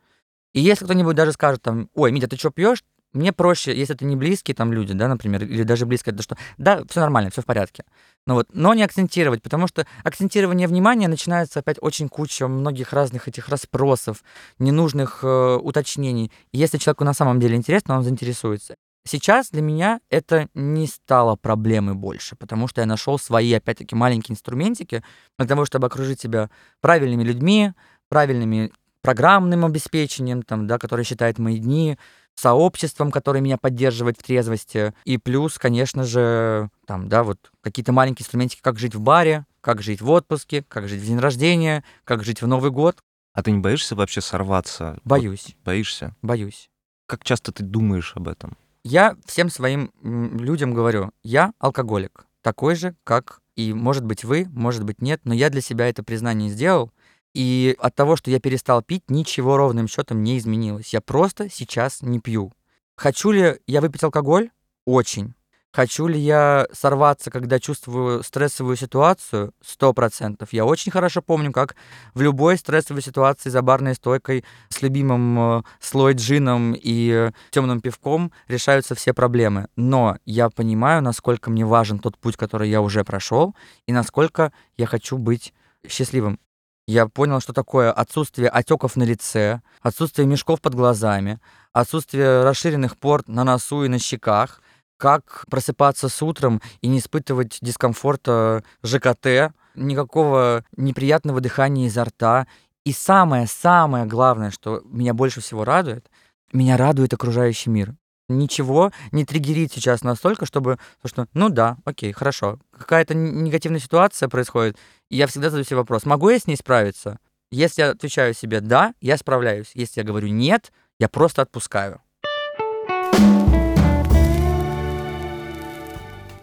И 0.53 0.61
если 0.61 0.85
кто-нибудь 0.85 1.17
даже 1.17 1.33
скажет 1.33 1.63
там, 1.63 1.89
ой, 1.95 2.13
Митя, 2.13 2.29
ты 2.29 2.37
что 2.37 2.51
пьешь? 2.51 2.85
Мне 3.15 3.33
проще, 3.33 3.77
если 3.77 3.95
это 3.95 4.05
не 4.05 4.17
близкие 4.17 4.57
там 4.57 4.73
люди, 4.73 4.93
да, 4.93 5.07
например, 5.07 5.45
или 5.45 5.63
даже 5.63 5.87
близкие, 5.87 6.15
то 6.17 6.23
что, 6.23 6.37
да, 6.59 6.83
все 6.89 7.01
нормально, 7.01 7.31
все 7.31 7.43
в 7.43 7.47
порядке. 7.47 7.85
Ну 8.27 8.35
вот, 8.35 8.49
но 8.53 8.75
не 8.75 8.83
акцентировать, 8.83 9.41
потому 9.41 9.69
что 9.69 9.87
акцентирование 10.03 10.67
внимания 10.67 11.07
начинается 11.07 11.61
опять 11.61 11.77
очень 11.81 12.09
куча 12.09 12.49
многих 12.49 12.93
разных 12.93 13.29
этих 13.29 13.49
расспросов, 13.49 14.25
ненужных 14.59 15.21
э, 15.23 15.57
уточнений. 15.63 16.33
Если 16.53 16.79
человеку 16.79 17.05
на 17.05 17.15
самом 17.15 17.39
деле 17.39 17.55
интересно, 17.55 17.97
он 17.97 18.03
заинтересуется. 18.03 18.75
Сейчас 19.07 19.51
для 19.51 19.61
меня 19.61 20.01
это 20.09 20.49
не 20.55 20.87
стало 20.87 21.37
проблемой 21.37 21.95
больше, 21.95 22.37
потому 22.37 22.69
что 22.69 22.81
я 22.81 22.87
нашел 22.87 23.19
свои, 23.19 23.53
опять-таки, 23.53 23.95
маленькие 23.95 24.33
инструментики 24.35 25.05
для 25.39 25.47
того, 25.47 25.67
чтобы 25.67 25.89
окружить 25.89 26.21
себя 26.21 26.51
правильными 26.81 27.23
людьми, 27.23 27.73
правильными 28.09 28.73
программным 29.03 29.67
обеспечением, 29.67 30.43
там, 30.43 30.67
да, 30.67 30.79
которое 30.79 31.05
считает 31.05 31.39
мои 31.39 31.59
дни, 31.59 31.99
сообществом, 32.35 33.11
которое 33.11 33.41
меня 33.41 33.59
поддерживает 33.59 34.19
в 34.19 34.23
трезвости, 34.23 34.95
и 35.05 35.19
плюс, 35.19 35.59
конечно 35.59 36.05
же, 36.05 36.71
там, 36.87 37.09
да, 37.11 37.23
вот 37.23 37.53
какие-то 37.61 37.93
маленькие 37.93 38.25
инструментики, 38.25 38.61
как 38.63 38.79
жить 38.79 38.95
в 38.95 39.01
баре, 39.01 39.45
как 39.61 39.83
жить 39.83 40.01
в 40.01 40.11
отпуске, 40.11 40.65
как 40.67 40.89
жить 40.89 41.03
в 41.03 41.07
день 41.07 41.19
рождения, 41.19 41.85
как 42.05 42.25
жить 42.25 42.41
в 42.41 42.47
Новый 42.47 42.71
год. 42.71 42.97
А 43.35 43.43
ты 43.43 43.51
не 43.51 43.59
боишься 43.59 43.95
вообще 43.95 44.23
сорваться? 44.23 44.93
Вот 44.95 45.03
Боюсь, 45.05 45.55
боишься? 45.65 46.17
боюсь. 46.23 46.71
Как 47.07 47.23
часто 47.25 47.53
ты 47.53 47.63
думаешь 47.63 48.13
об 48.17 48.29
этом? 48.29 48.57
Я 48.85 49.17
всем 49.25 49.49
своим 49.49 49.91
людям 50.03 50.75
говорю, 50.75 51.11
я 51.23 51.55
алкоголик, 51.59 52.27
такой 52.43 52.75
же, 52.75 52.95
как 53.03 53.41
и, 53.57 53.73
может 53.73 54.05
быть, 54.05 54.25
вы, 54.25 54.47
может 54.51 54.85
быть, 54.85 55.01
нет, 55.01 55.23
но 55.25 55.33
я 55.33 55.49
для 55.49 55.63
себя 55.63 55.89
это 55.89 56.03
признание 56.03 56.51
сделал, 56.51 56.93
и 57.33 57.75
от 57.79 57.95
того, 57.95 58.15
что 58.17 58.31
я 58.31 58.41
перестал 58.41 58.83
пить, 58.83 59.05
ничего 59.09 59.57
ровным 59.57 59.89
счетом 59.89 60.23
не 60.23 60.39
изменилось. 60.39 60.93
Я 60.93 61.01
просто 61.01 61.49
сейчас 61.51 62.03
не 62.03 62.21
пью. 62.21 62.53
Хочу 62.95 63.31
ли 63.31 63.59
я 63.67 63.81
выпить 63.81 64.05
алкоголь? 64.05 64.51
Очень. 64.85 65.35
Хочу 65.75 66.07
ли 66.07 66.21
я 66.21 66.69
сорваться, 66.73 67.33
когда 67.33 67.59
чувствую 67.59 68.23
стрессовую 68.23 68.77
ситуацию? 68.77 69.53
Сто 69.61 69.93
процентов. 69.93 70.53
Я 70.53 70.67
очень 70.67 70.93
хорошо 70.93 71.21
помню, 71.21 71.51
как 71.51 71.75
в 72.15 72.21
любой 72.23 72.57
стрессовой 72.59 73.03
ситуации 73.03 73.51
за 73.51 73.61
барной 73.61 73.97
стойкой 73.97 74.45
с 74.69 74.83
любимым 74.83 75.59
э, 75.59 75.63
слой 75.81 76.15
джином 76.15 76.77
и 76.77 77.33
темным 77.51 77.81
пивком 77.81 78.31
решаются 78.47 78.95
все 78.95 79.13
проблемы. 79.13 79.67
Но 79.75 80.17
я 80.25 80.49
понимаю, 80.49 81.03
насколько 81.03 81.51
мне 81.51 81.67
важен 81.67 81.99
тот 81.99 82.19
путь, 82.19 82.37
который 82.37 82.71
я 82.71 82.81
уже 82.81 83.03
прошел, 83.03 83.57
и 83.89 83.93
насколько 83.93 84.53
я 84.77 84.87
хочу 84.87 85.19
быть 85.19 85.53
счастливым. 85.89 86.39
Я 86.87 87.09
понял, 87.09 87.41
что 87.41 87.53
такое 87.53 87.91
отсутствие 87.91 88.49
отеков 88.49 88.95
на 88.95 89.03
лице, 89.03 89.61
отсутствие 89.81 90.29
мешков 90.29 90.61
под 90.61 90.77
глазами, 90.77 91.41
отсутствие 91.73 92.45
расширенных 92.45 92.97
пор 92.97 93.25
на 93.27 93.43
носу 93.43 93.83
и 93.83 93.89
на 93.89 93.99
щеках, 93.99 94.61
как 94.97 95.45
просыпаться 95.51 96.09
с 96.09 96.23
утром 96.23 96.61
и 96.81 96.89
не 96.89 96.99
испытывать 96.99 97.59
дискомфорта 97.61 98.65
ЖКТ, 98.83 99.53
никакого 99.75 100.65
неприятного 100.77 101.41
дыхания 101.41 101.87
изо 101.87 102.05
рта. 102.05 102.47
И 102.85 102.93
самое-самое 102.93 104.07
главное, 104.07 104.51
что 104.51 104.83
меня 104.85 105.15
больше 105.15 105.41
всего 105.41 105.65
радует, 105.65 106.11
меня 106.53 106.77
радует 106.77 107.13
окружающий 107.13 107.71
мир. 107.71 107.95
Ничего 108.29 108.91
не 109.13 109.25
триггерит 109.25 109.73
сейчас 109.73 110.03
настолько, 110.03 110.47
чтобы, 110.47 110.79
то, 111.03 111.09
что, 111.09 111.27
ну 111.35 111.51
да, 111.51 111.77
окей, 111.85 112.13
хорошо, 112.13 112.59
какая-то 112.77 113.15
негативная 113.15 113.81
ситуация 113.81 114.31
происходит, 114.31 114.79
и 115.11 115.17
я 115.17 115.27
всегда 115.27 115.51
задаю 115.51 115.65
себе 115.65 115.77
вопрос, 115.77 116.07
могу 116.07 116.31
я 116.31 116.39
с 116.39 116.47
ней 116.47 116.57
справиться? 116.57 117.19
Если 117.51 117.83
я 117.83 117.91
отвечаю 117.91 118.35
себе 118.35 118.61
«да», 118.61 118.95
я 119.01 119.17
справляюсь. 119.17 119.71
Если 119.75 120.01
я 120.01 120.07
говорю 120.07 120.29
«нет», 120.29 120.73
я 120.99 121.09
просто 121.09 121.43
отпускаю. 121.43 122.01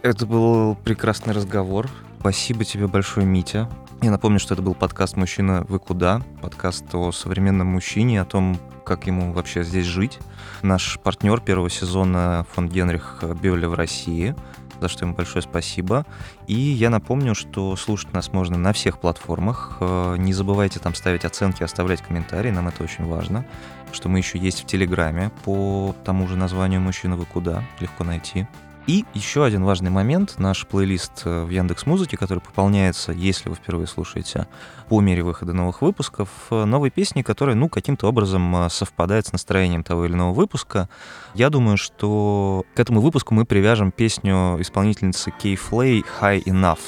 Это 0.02 0.26
был 0.26 0.74
прекрасный 0.74 1.32
разговор. 1.32 1.88
Спасибо 2.18 2.64
тебе 2.64 2.88
большое, 2.88 3.24
Митя. 3.24 3.70
Я 4.00 4.10
напомню, 4.10 4.40
что 4.40 4.54
это 4.54 4.60
был 4.60 4.74
подкаст 4.74 5.16
«Мужчина, 5.16 5.64
вы 5.68 5.78
куда?» 5.78 6.20
Подкаст 6.40 6.92
о 6.92 7.12
современном 7.12 7.68
мужчине, 7.68 8.20
о 8.20 8.24
том, 8.24 8.58
как 8.84 9.06
ему 9.06 9.32
вообще 9.32 9.62
здесь 9.62 9.86
жить. 9.86 10.18
Наш 10.62 10.98
партнер 10.98 11.40
первого 11.40 11.70
сезона 11.70 12.44
фонд 12.50 12.72
Генрих 12.72 13.22
Бевля 13.40 13.68
в 13.68 13.74
России, 13.74 14.34
за 14.80 14.88
что 14.88 15.04
ему 15.04 15.14
большое 15.14 15.42
спасибо. 15.42 16.04
И 16.48 16.58
я 16.58 16.90
напомню, 16.90 17.36
что 17.36 17.76
слушать 17.76 18.12
нас 18.12 18.32
можно 18.32 18.58
на 18.58 18.72
всех 18.72 18.98
платформах. 18.98 19.76
Э, 19.78 20.16
не 20.18 20.32
забывайте 20.32 20.80
там 20.80 20.96
ставить 20.96 21.24
оценки, 21.24 21.62
оставлять 21.62 22.02
комментарии, 22.02 22.50
нам 22.50 22.66
это 22.66 22.82
очень 22.82 23.06
важно. 23.06 23.46
Что 23.92 24.08
мы 24.08 24.18
еще 24.18 24.36
есть 24.36 24.64
в 24.64 24.66
Телеграме 24.66 25.30
по 25.44 25.94
тому 26.04 26.26
же 26.26 26.36
названию 26.36 26.80
«Мужчина, 26.80 27.14
вы 27.14 27.24
куда?» 27.24 27.62
Легко 27.78 28.02
найти. 28.02 28.48
И 28.86 29.04
еще 29.14 29.44
один 29.44 29.64
важный 29.64 29.90
момент, 29.90 30.34
наш 30.38 30.66
плейлист 30.66 31.22
э, 31.24 31.44
в 31.44 31.50
Яндекс 31.50 31.86
Музыке, 31.86 32.16
который 32.16 32.40
пополняется, 32.40 33.12
если 33.12 33.48
вы 33.48 33.54
впервые 33.54 33.86
слушаете, 33.86 34.48
по 34.88 35.00
мере 35.00 35.22
выхода 35.22 35.52
новых 35.52 35.82
выпусков, 35.82 36.28
э, 36.50 36.64
новые 36.64 36.90
песни, 36.90 37.22
которые, 37.22 37.54
ну, 37.54 37.68
каким-то 37.68 38.08
образом 38.08 38.56
э, 38.56 38.68
совпадают 38.70 39.26
с 39.28 39.32
настроением 39.32 39.84
того 39.84 40.06
или 40.06 40.14
иного 40.14 40.32
выпуска. 40.32 40.88
Я 41.34 41.48
думаю, 41.48 41.76
что 41.76 42.64
к 42.74 42.80
этому 42.80 43.00
выпуску 43.00 43.34
мы 43.34 43.44
привяжем 43.44 43.92
песню 43.92 44.56
исполнительницы 44.60 45.30
Кей 45.30 45.54
Флей 45.54 46.04
«High 46.20 46.42
Enough». 46.44 46.80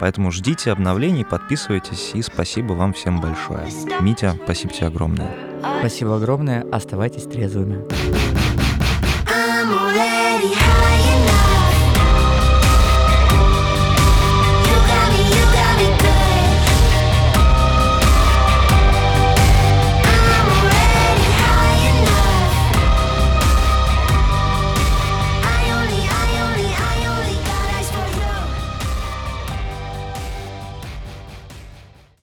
Поэтому 0.00 0.32
ждите 0.32 0.72
обновлений, 0.72 1.26
подписывайтесь, 1.26 2.12
и 2.14 2.22
спасибо 2.22 2.72
вам 2.72 2.94
всем 2.94 3.20
большое. 3.20 3.68
Митя, 4.00 4.34
спасибо 4.44 4.72
тебе 4.72 4.86
огромное. 4.86 5.30
Спасибо 5.80 6.16
огромное, 6.16 6.64
оставайтесь 6.72 7.24
трезвыми. 7.24 7.84